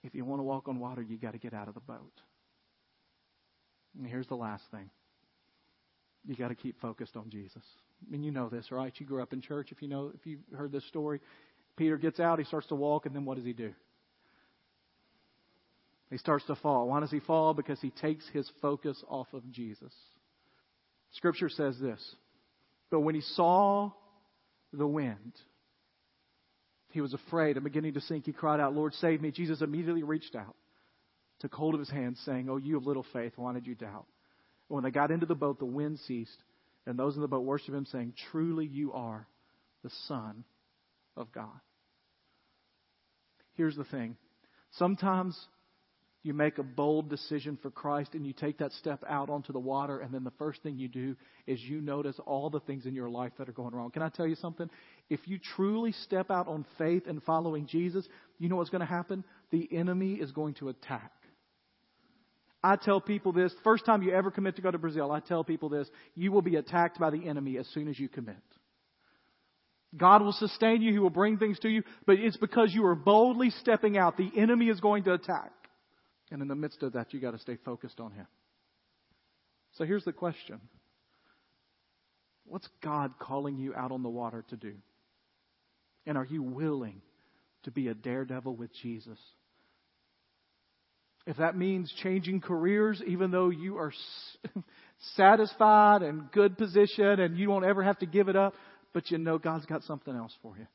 If 0.03 0.15
you 0.15 0.25
want 0.25 0.39
to 0.39 0.43
walk 0.43 0.67
on 0.67 0.79
water, 0.79 1.01
you 1.01 1.17
got 1.17 1.33
to 1.33 1.39
get 1.39 1.53
out 1.53 1.67
of 1.67 1.73
the 1.73 1.79
boat. 1.79 2.21
And 3.97 4.07
here's 4.07 4.27
the 4.27 4.35
last 4.35 4.63
thing. 4.71 4.89
You 6.27 6.35
got 6.35 6.49
to 6.49 6.55
keep 6.55 6.79
focused 6.81 7.15
on 7.15 7.29
Jesus. 7.29 7.63
I 8.05 8.11
mean, 8.11 8.23
you 8.23 8.31
know 8.31 8.49
this, 8.49 8.71
right? 8.71 8.93
You 8.97 9.05
grew 9.05 9.21
up 9.21 9.33
in 9.33 9.41
church. 9.41 9.71
If 9.71 9.81
you 9.81 9.87
know, 9.87 10.11
if 10.13 10.25
you 10.25 10.39
heard 10.55 10.71
this 10.71 10.85
story, 10.87 11.21
Peter 11.77 11.97
gets 11.97 12.19
out, 12.19 12.39
he 12.39 12.45
starts 12.45 12.67
to 12.67 12.75
walk, 12.75 13.05
and 13.05 13.15
then 13.15 13.25
what 13.25 13.37
does 13.37 13.45
he 13.45 13.53
do? 13.53 13.73
He 16.09 16.17
starts 16.17 16.45
to 16.45 16.55
fall. 16.55 16.87
Why 16.87 16.99
does 16.99 17.11
he 17.11 17.19
fall? 17.19 17.53
Because 17.53 17.79
he 17.81 17.89
takes 17.89 18.27
his 18.29 18.49
focus 18.61 19.03
off 19.07 19.27
of 19.33 19.49
Jesus. 19.51 19.93
Scripture 21.13 21.49
says 21.49 21.77
this 21.79 22.15
But 22.91 23.01
when 23.01 23.15
he 23.15 23.21
saw 23.21 23.91
the 24.73 24.87
wind, 24.87 25.33
he 26.89 27.01
was 27.01 27.13
afraid 27.13 27.57
and 27.57 27.63
beginning 27.63 27.93
to 27.93 28.01
sink. 28.01 28.25
He 28.25 28.33
cried 28.33 28.59
out, 28.59 28.73
Lord, 28.73 28.93
save 28.95 29.21
me. 29.21 29.31
Jesus 29.31 29.61
immediately 29.61 30.03
reached 30.03 30.35
out, 30.35 30.55
took 31.39 31.53
hold 31.53 31.73
of 31.73 31.79
his 31.79 31.89
hand, 31.89 32.17
saying, 32.25 32.49
Oh, 32.49 32.57
you 32.57 32.77
of 32.77 32.85
little 32.85 33.05
faith, 33.13 33.33
why 33.35 33.53
did 33.53 33.67
you 33.67 33.75
doubt? 33.75 34.05
And 34.69 34.75
when 34.75 34.83
they 34.83 34.91
got 34.91 35.11
into 35.11 35.25
the 35.25 35.35
boat, 35.35 35.59
the 35.59 35.65
wind 35.65 35.99
ceased, 36.07 36.43
and 36.85 36.97
those 36.97 37.15
in 37.15 37.21
the 37.21 37.27
boat 37.27 37.43
worshiped 37.43 37.75
him, 37.75 37.85
saying, 37.85 38.13
Truly 38.31 38.65
you 38.65 38.93
are 38.93 39.27
the 39.83 39.91
Son 40.07 40.43
of 41.15 41.31
God. 41.31 41.59
Here's 43.55 43.75
the 43.75 43.85
thing 43.85 44.17
sometimes 44.71 45.37
you 46.25 46.33
make 46.33 46.57
a 46.57 46.63
bold 46.63 47.07
decision 47.07 47.57
for 47.61 47.69
Christ 47.69 48.15
and 48.15 48.25
you 48.25 48.33
take 48.33 48.57
that 48.57 48.73
step 48.73 49.03
out 49.07 49.29
onto 49.29 49.53
the 49.53 49.59
water, 49.59 49.99
and 49.99 50.11
then 50.11 50.23
the 50.23 50.31
first 50.31 50.63
thing 50.63 50.79
you 50.79 50.87
do 50.87 51.15
is 51.45 51.61
you 51.61 51.81
notice 51.81 52.19
all 52.25 52.49
the 52.49 52.59
things 52.61 52.87
in 52.87 52.95
your 52.95 53.09
life 53.09 53.31
that 53.37 53.47
are 53.47 53.53
going 53.53 53.75
wrong. 53.75 53.91
Can 53.91 54.01
I 54.01 54.09
tell 54.09 54.25
you 54.25 54.35
something? 54.35 54.67
If 55.07 55.19
you 55.25 55.37
truly 55.55 55.91
step 55.91 56.31
out 56.31 56.47
on 56.47 56.65
faith 56.79 57.03
and 57.07 57.21
following 57.21 57.67
Jesus, 57.67 58.07
you 58.39 58.49
know 58.49 58.55
what's 58.55 58.71
going 58.71 58.81
to 58.81 58.87
happen? 58.87 59.23
The 59.51 59.69
enemy 59.71 60.13
is 60.13 60.31
going 60.31 60.55
to 60.55 60.69
attack. 60.69 61.11
I 62.63 62.75
tell 62.75 62.99
people 62.99 63.31
this 63.31 63.53
first 63.63 63.85
time 63.85 64.01
you 64.01 64.11
ever 64.11 64.31
commit 64.31 64.55
to 64.55 64.63
go 64.63 64.71
to 64.71 64.79
Brazil, 64.79 65.11
I 65.11 65.19
tell 65.19 65.43
people 65.43 65.69
this 65.69 65.87
you 66.15 66.31
will 66.31 66.41
be 66.41 66.55
attacked 66.55 66.99
by 66.99 67.11
the 67.11 67.27
enemy 67.27 67.59
as 67.59 67.67
soon 67.67 67.87
as 67.87 67.99
you 67.99 68.09
commit. 68.09 68.35
God 69.95 70.23
will 70.23 70.33
sustain 70.33 70.81
you, 70.81 70.91
He 70.91 70.97
will 70.97 71.11
bring 71.11 71.37
things 71.37 71.59
to 71.59 71.69
you, 71.69 71.83
but 72.07 72.17
it's 72.17 72.37
because 72.37 72.73
you 72.73 72.83
are 72.87 72.95
boldly 72.95 73.51
stepping 73.51 73.95
out. 73.95 74.17
The 74.17 74.31
enemy 74.35 74.69
is 74.69 74.79
going 74.79 75.03
to 75.03 75.13
attack. 75.13 75.51
And 76.31 76.41
in 76.41 76.47
the 76.47 76.55
midst 76.55 76.81
of 76.83 76.93
that, 76.93 77.13
you 77.13 77.19
got 77.19 77.31
to 77.31 77.39
stay 77.39 77.57
focused 77.63 77.99
on 77.99 78.11
Him. 78.11 78.27
So 79.73 79.83
here's 79.83 80.05
the 80.05 80.13
question 80.13 80.59
What's 82.45 82.67
God 82.83 83.13
calling 83.19 83.57
you 83.57 83.73
out 83.75 83.91
on 83.91 84.03
the 84.03 84.09
water 84.09 84.43
to 84.49 84.55
do? 84.55 84.73
And 86.05 86.17
are 86.17 86.25
you 86.25 86.43
willing 86.43 87.01
to 87.63 87.71
be 87.71 87.87
a 87.87 87.93
daredevil 87.93 88.55
with 88.55 88.71
Jesus? 88.81 89.17
If 91.25 91.37
that 91.37 91.57
means 91.57 91.91
changing 92.03 92.41
careers, 92.41 93.01
even 93.07 93.31
though 93.31 93.49
you 93.49 93.77
are 93.77 93.91
satisfied 95.15 96.03
and 96.03 96.31
good 96.31 96.55
position 96.55 97.19
and 97.19 97.35
you 97.35 97.49
won't 97.49 97.65
ever 97.65 97.81
have 97.81 97.97
to 97.99 98.05
give 98.05 98.29
it 98.29 98.35
up, 98.35 98.53
but 98.93 99.09
you 99.09 99.17
know 99.17 99.39
God's 99.39 99.65
got 99.65 99.83
something 99.83 100.15
else 100.15 100.33
for 100.43 100.55
you. 100.57 100.67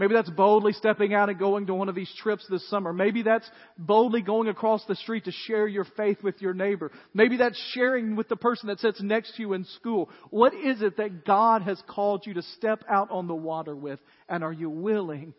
Maybe 0.00 0.14
that's 0.14 0.30
boldly 0.30 0.72
stepping 0.72 1.12
out 1.12 1.28
and 1.28 1.38
going 1.38 1.66
to 1.66 1.74
one 1.74 1.90
of 1.90 1.94
these 1.94 2.10
trips 2.22 2.46
this 2.48 2.66
summer. 2.70 2.90
Maybe 2.90 3.20
that's 3.20 3.46
boldly 3.76 4.22
going 4.22 4.48
across 4.48 4.82
the 4.86 4.96
street 4.96 5.26
to 5.26 5.30
share 5.30 5.68
your 5.68 5.84
faith 5.94 6.22
with 6.22 6.40
your 6.40 6.54
neighbor. 6.54 6.90
Maybe 7.12 7.36
that's 7.36 7.62
sharing 7.74 8.16
with 8.16 8.26
the 8.30 8.36
person 8.36 8.68
that 8.68 8.80
sits 8.80 9.02
next 9.02 9.36
to 9.36 9.42
you 9.42 9.52
in 9.52 9.66
school. 9.66 10.08
What 10.30 10.54
is 10.54 10.80
it 10.80 10.96
that 10.96 11.26
God 11.26 11.60
has 11.64 11.78
called 11.86 12.22
you 12.24 12.32
to 12.32 12.42
step 12.56 12.82
out 12.88 13.10
on 13.10 13.28
the 13.28 13.34
water 13.34 13.76
with? 13.76 14.00
And 14.26 14.42
are 14.42 14.54
you 14.54 14.70
willing 14.70 15.34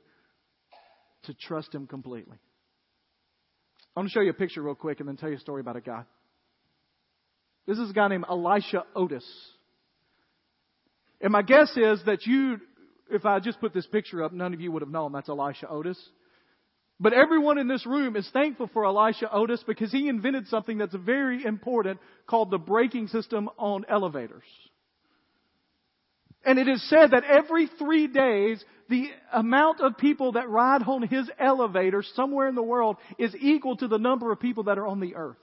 to 1.23 1.33
trust 1.33 1.73
Him 1.73 1.87
completely? 1.87 2.37
I 3.95 3.99
want 3.99 4.09
to 4.09 4.13
show 4.13 4.21
you 4.21 4.29
a 4.29 4.33
picture 4.33 4.61
real 4.61 4.75
quick 4.75 4.99
and 4.99 5.09
then 5.09 5.17
tell 5.17 5.29
you 5.29 5.37
a 5.37 5.39
story 5.39 5.61
about 5.61 5.75
a 5.75 5.81
guy. 5.81 6.03
This 7.65 7.79
is 7.79 7.89
a 7.89 7.93
guy 7.93 8.09
named 8.09 8.25
Elisha 8.29 8.83
Otis. 8.95 9.25
And 11.19 11.31
my 11.31 11.41
guess 11.41 11.75
is 11.75 11.99
that 12.05 12.27
you 12.27 12.59
if 13.11 13.25
I 13.25 13.39
just 13.39 13.59
put 13.59 13.73
this 13.73 13.85
picture 13.87 14.23
up, 14.23 14.33
none 14.33 14.53
of 14.53 14.61
you 14.61 14.71
would 14.71 14.81
have 14.81 14.91
known 14.91 15.11
that's 15.11 15.29
Elisha 15.29 15.67
Otis. 15.69 15.97
But 16.99 17.13
everyone 17.13 17.57
in 17.57 17.67
this 17.67 17.85
room 17.85 18.15
is 18.15 18.29
thankful 18.31 18.69
for 18.73 18.85
Elisha 18.85 19.31
Otis 19.33 19.63
because 19.65 19.91
he 19.91 20.07
invented 20.07 20.47
something 20.47 20.77
that's 20.77 20.93
very 20.93 21.43
important 21.43 21.99
called 22.27 22.51
the 22.51 22.59
braking 22.59 23.07
system 23.07 23.49
on 23.57 23.85
elevators. 23.89 24.43
And 26.45 26.59
it 26.59 26.67
is 26.67 26.87
said 26.89 27.11
that 27.11 27.23
every 27.23 27.67
three 27.79 28.07
days, 28.07 28.63
the 28.89 29.09
amount 29.33 29.81
of 29.81 29.97
people 29.97 30.33
that 30.33 30.49
ride 30.49 30.83
on 30.83 31.03
his 31.07 31.29
elevator 31.39 32.03
somewhere 32.15 32.47
in 32.47 32.55
the 32.55 32.63
world 32.63 32.97
is 33.17 33.35
equal 33.39 33.77
to 33.77 33.87
the 33.87 33.97
number 33.97 34.31
of 34.31 34.39
people 34.39 34.63
that 34.63 34.77
are 34.77 34.87
on 34.87 34.99
the 34.99 35.15
earth. 35.15 35.37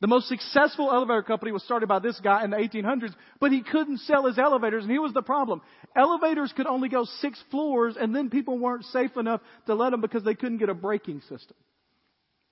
The 0.00 0.06
most 0.06 0.28
successful 0.28 0.92
elevator 0.92 1.22
company 1.22 1.52
was 1.52 1.62
started 1.64 1.86
by 1.86 2.00
this 2.00 2.20
guy 2.20 2.44
in 2.44 2.50
the 2.50 2.58
1800s, 2.58 3.14
but 3.40 3.50
he 3.50 3.62
couldn't 3.62 4.00
sell 4.00 4.26
his 4.26 4.38
elevators, 4.38 4.82
and 4.82 4.90
here 4.90 5.00
was 5.00 5.14
the 5.14 5.22
problem. 5.22 5.62
Elevators 5.96 6.52
could 6.54 6.66
only 6.66 6.90
go 6.90 7.04
six 7.20 7.42
floors, 7.50 7.96
and 7.98 8.14
then 8.14 8.28
people 8.28 8.58
weren't 8.58 8.84
safe 8.86 9.16
enough 9.16 9.40
to 9.66 9.74
let 9.74 9.90
them 9.90 10.02
because 10.02 10.22
they 10.22 10.34
couldn't 10.34 10.58
get 10.58 10.68
a 10.68 10.74
braking 10.74 11.22
system. 11.22 11.56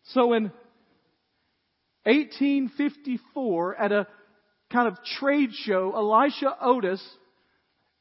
So 0.04 0.32
in 0.32 0.44
1854, 2.04 3.76
at 3.76 3.92
a 3.92 4.06
kind 4.72 4.88
of 4.88 4.96
trade 5.18 5.50
show, 5.52 5.92
Elisha 5.94 6.56
Otis 6.62 7.02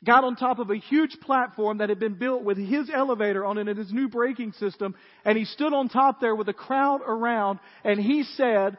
got 0.05 0.23
on 0.23 0.37
top 0.37 0.59
of 0.59 0.69
a 0.69 0.77
huge 0.77 1.17
platform 1.21 1.79
that 1.79 1.89
had 1.89 1.99
been 1.99 2.15
built 2.15 2.43
with 2.43 2.57
his 2.57 2.89
elevator 2.93 3.45
on 3.45 3.57
it 3.57 3.67
and 3.67 3.77
his 3.77 3.91
new 3.91 4.07
braking 4.07 4.53
system, 4.53 4.95
and 5.25 5.37
he 5.37 5.43
stood 5.45 5.73
on 5.73 5.89
top 5.89 6.21
there 6.21 6.35
with 6.35 6.47
a 6.47 6.53
crowd 6.53 7.01
around, 7.05 7.59
and 7.83 7.99
he 7.99 8.23
said, 8.23 8.77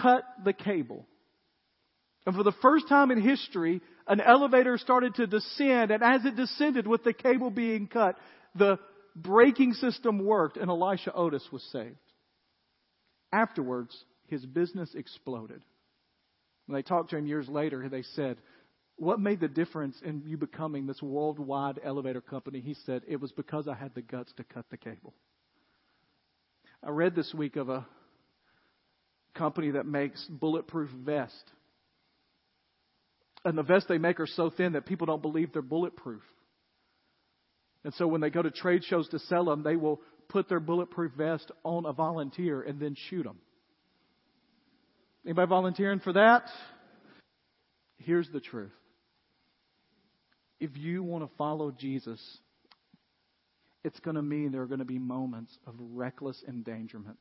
cut 0.00 0.24
the 0.44 0.52
cable. 0.52 1.06
And 2.26 2.34
for 2.34 2.42
the 2.42 2.52
first 2.62 2.88
time 2.88 3.10
in 3.10 3.20
history, 3.20 3.80
an 4.06 4.20
elevator 4.20 4.78
started 4.78 5.14
to 5.16 5.26
descend, 5.26 5.90
and 5.90 6.02
as 6.02 6.24
it 6.24 6.36
descended 6.36 6.86
with 6.86 7.04
the 7.04 7.12
cable 7.12 7.50
being 7.50 7.86
cut, 7.86 8.16
the 8.54 8.78
braking 9.14 9.74
system 9.74 10.24
worked, 10.24 10.56
and 10.56 10.70
Elisha 10.70 11.12
Otis 11.12 11.46
was 11.52 11.62
saved. 11.70 11.96
Afterwards, 13.32 13.94
his 14.28 14.44
business 14.46 14.94
exploded. 14.94 15.60
When 16.66 16.76
they 16.76 16.82
talked 16.82 17.10
to 17.10 17.16
him 17.16 17.26
years 17.26 17.48
later, 17.48 17.88
they 17.88 18.02
said, 18.14 18.38
What 18.96 19.20
made 19.20 19.40
the 19.40 19.48
difference 19.48 19.96
in 20.02 20.22
you 20.24 20.38
becoming 20.38 20.86
this 20.86 21.02
worldwide 21.02 21.80
elevator 21.84 22.22
company? 22.22 22.60
He 22.60 22.74
said, 22.86 23.02
It 23.06 23.20
was 23.20 23.32
because 23.32 23.68
I 23.68 23.74
had 23.74 23.94
the 23.94 24.02
guts 24.02 24.32
to 24.38 24.44
cut 24.44 24.64
the 24.70 24.76
cable. 24.78 25.12
I 26.82 26.90
read 26.90 27.14
this 27.14 27.34
week 27.34 27.56
of 27.56 27.68
a 27.68 27.86
company 29.34 29.72
that 29.72 29.86
makes 29.86 30.24
bulletproof 30.26 30.90
vests. 30.90 31.42
And 33.44 33.58
the 33.58 33.62
vests 33.62 33.88
they 33.88 33.98
make 33.98 34.20
are 34.20 34.26
so 34.26 34.50
thin 34.50 34.72
that 34.72 34.86
people 34.86 35.06
don't 35.06 35.22
believe 35.22 35.52
they're 35.52 35.62
bulletproof. 35.62 36.22
And 37.84 37.92
so 37.94 38.06
when 38.06 38.20
they 38.20 38.30
go 38.30 38.42
to 38.42 38.50
trade 38.50 38.82
shows 38.84 39.08
to 39.10 39.18
sell 39.18 39.44
them, 39.44 39.62
they 39.62 39.76
will 39.76 40.00
put 40.28 40.48
their 40.48 40.60
bulletproof 40.60 41.12
vest 41.12 41.50
on 41.64 41.84
a 41.84 41.92
volunteer 41.92 42.62
and 42.62 42.80
then 42.80 42.96
shoot 43.10 43.24
them. 43.24 43.36
Anybody 45.24 45.48
volunteering 45.48 46.00
for 46.00 46.14
that? 46.14 46.44
Here's 47.98 48.28
the 48.30 48.40
truth. 48.40 48.72
If 50.60 50.76
you 50.76 51.02
want 51.02 51.24
to 51.24 51.36
follow 51.36 51.70
Jesus, 51.70 52.20
it's 53.84 54.00
going 54.00 54.16
to 54.16 54.22
mean 54.22 54.50
there 54.50 54.62
are 54.62 54.66
going 54.66 54.78
to 54.78 54.86
be 54.86 54.98
moments 54.98 55.56
of 55.66 55.74
reckless 55.78 56.42
endangerment. 56.48 57.18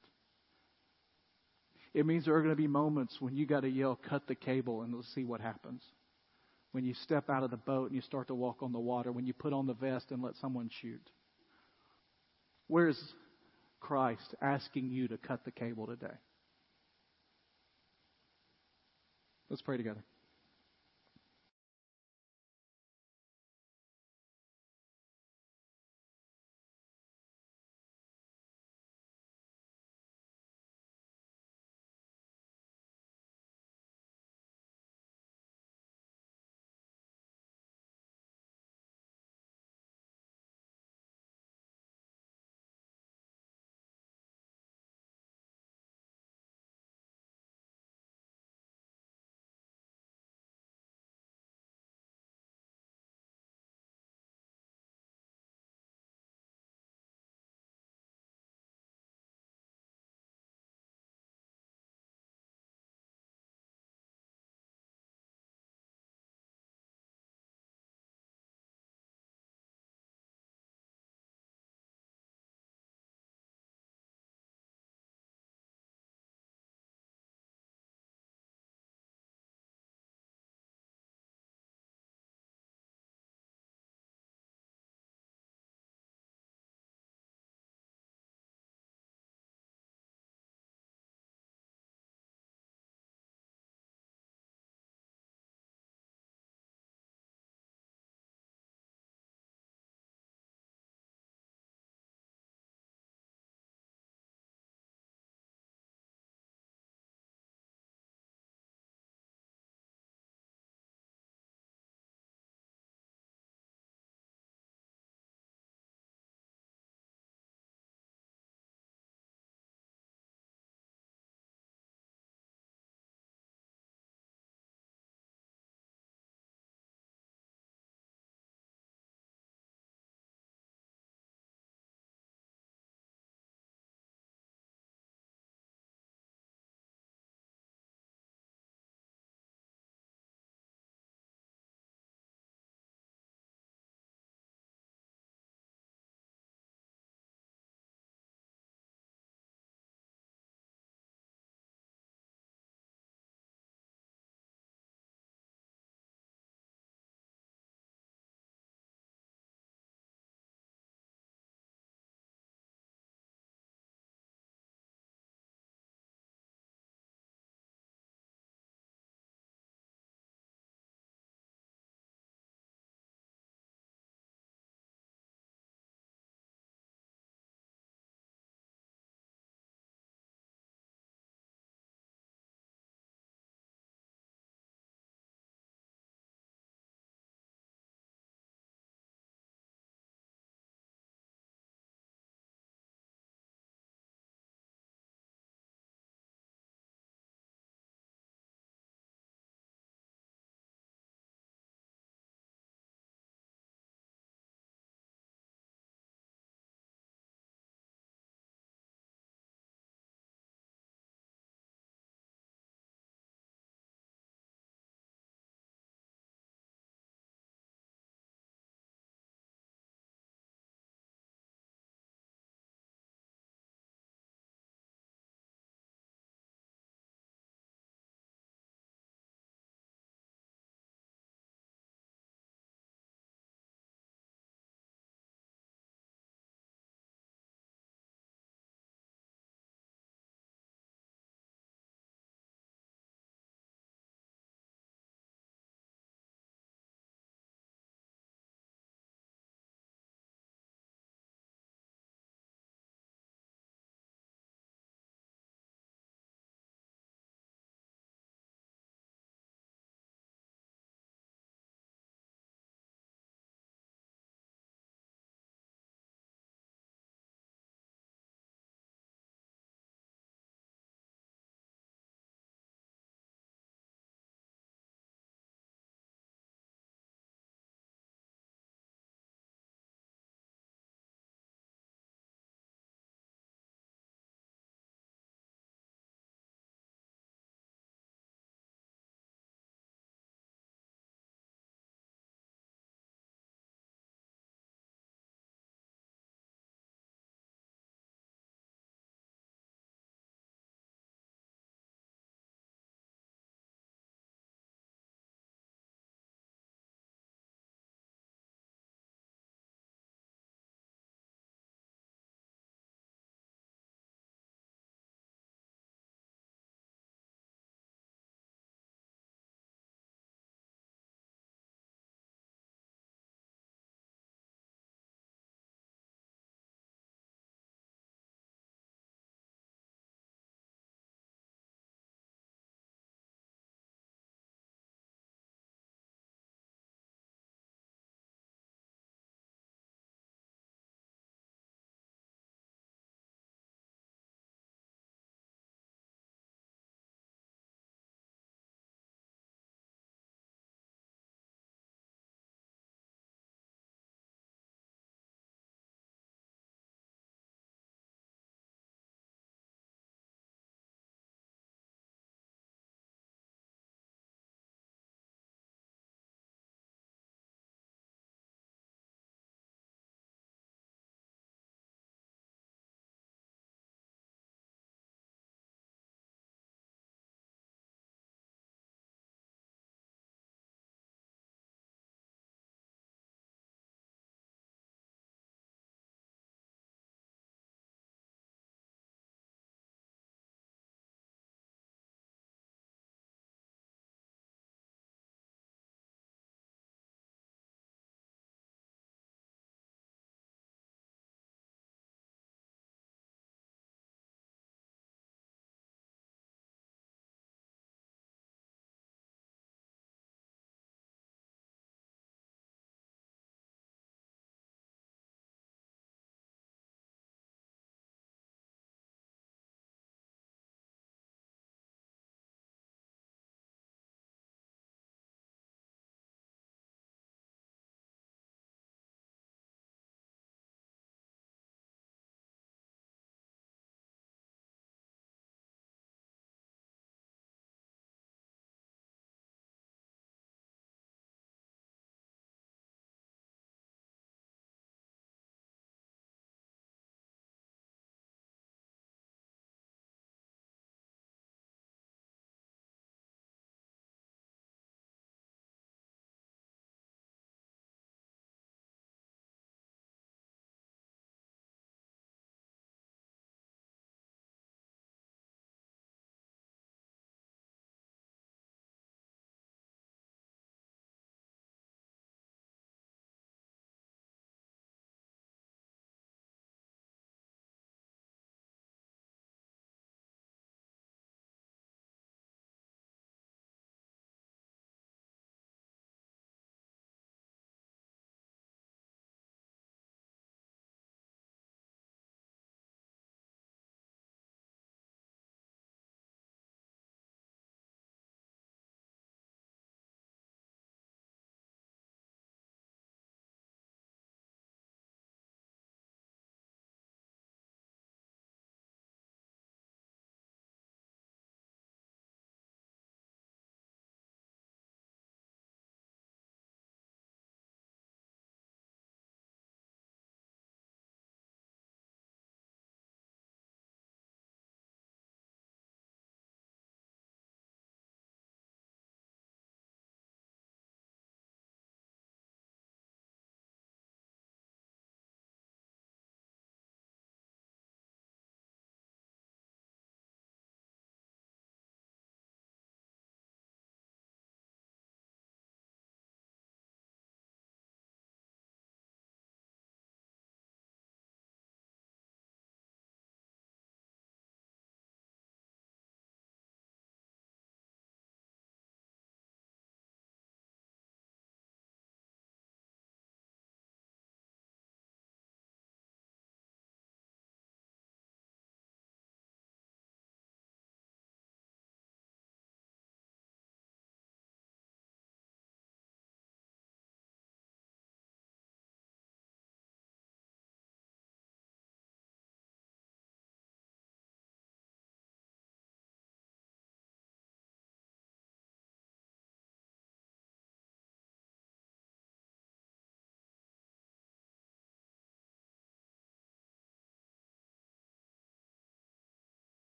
It 1.93 2.05
means 2.05 2.25
there 2.25 2.35
are 2.35 2.41
going 2.41 2.55
to 2.55 2.61
be 2.61 2.67
moments 2.67 3.17
when 3.19 3.35
you 3.35 3.45
got 3.45 3.61
to 3.61 3.69
yell, 3.69 3.99
cut 4.09 4.27
the 4.27 4.35
cable, 4.35 4.81
and 4.81 4.93
let's 4.93 5.13
see 5.13 5.23
what 5.23 5.41
happens. 5.41 5.83
When 6.71 6.83
you 6.83 6.95
step 6.95 7.29
out 7.29 7.43
of 7.43 7.51
the 7.51 7.57
boat 7.57 7.87
and 7.87 7.95
you 7.95 8.01
start 8.01 8.27
to 8.29 8.35
walk 8.35 8.63
on 8.63 8.71
the 8.71 8.79
water, 8.79 9.11
when 9.11 9.27
you 9.27 9.33
put 9.33 9.53
on 9.53 9.67
the 9.67 9.75
vest 9.75 10.07
and 10.09 10.23
let 10.23 10.35
someone 10.37 10.71
shoot. 10.81 11.07
Where's 12.67 12.99
Christ 13.79 14.33
asking 14.41 14.89
you 14.89 15.07
to 15.09 15.17
cut 15.17 15.45
the 15.45 15.51
cable 15.51 15.85
today? 15.85 16.15
Let's 19.49 19.61
pray 19.61 19.77
together. 19.77 20.03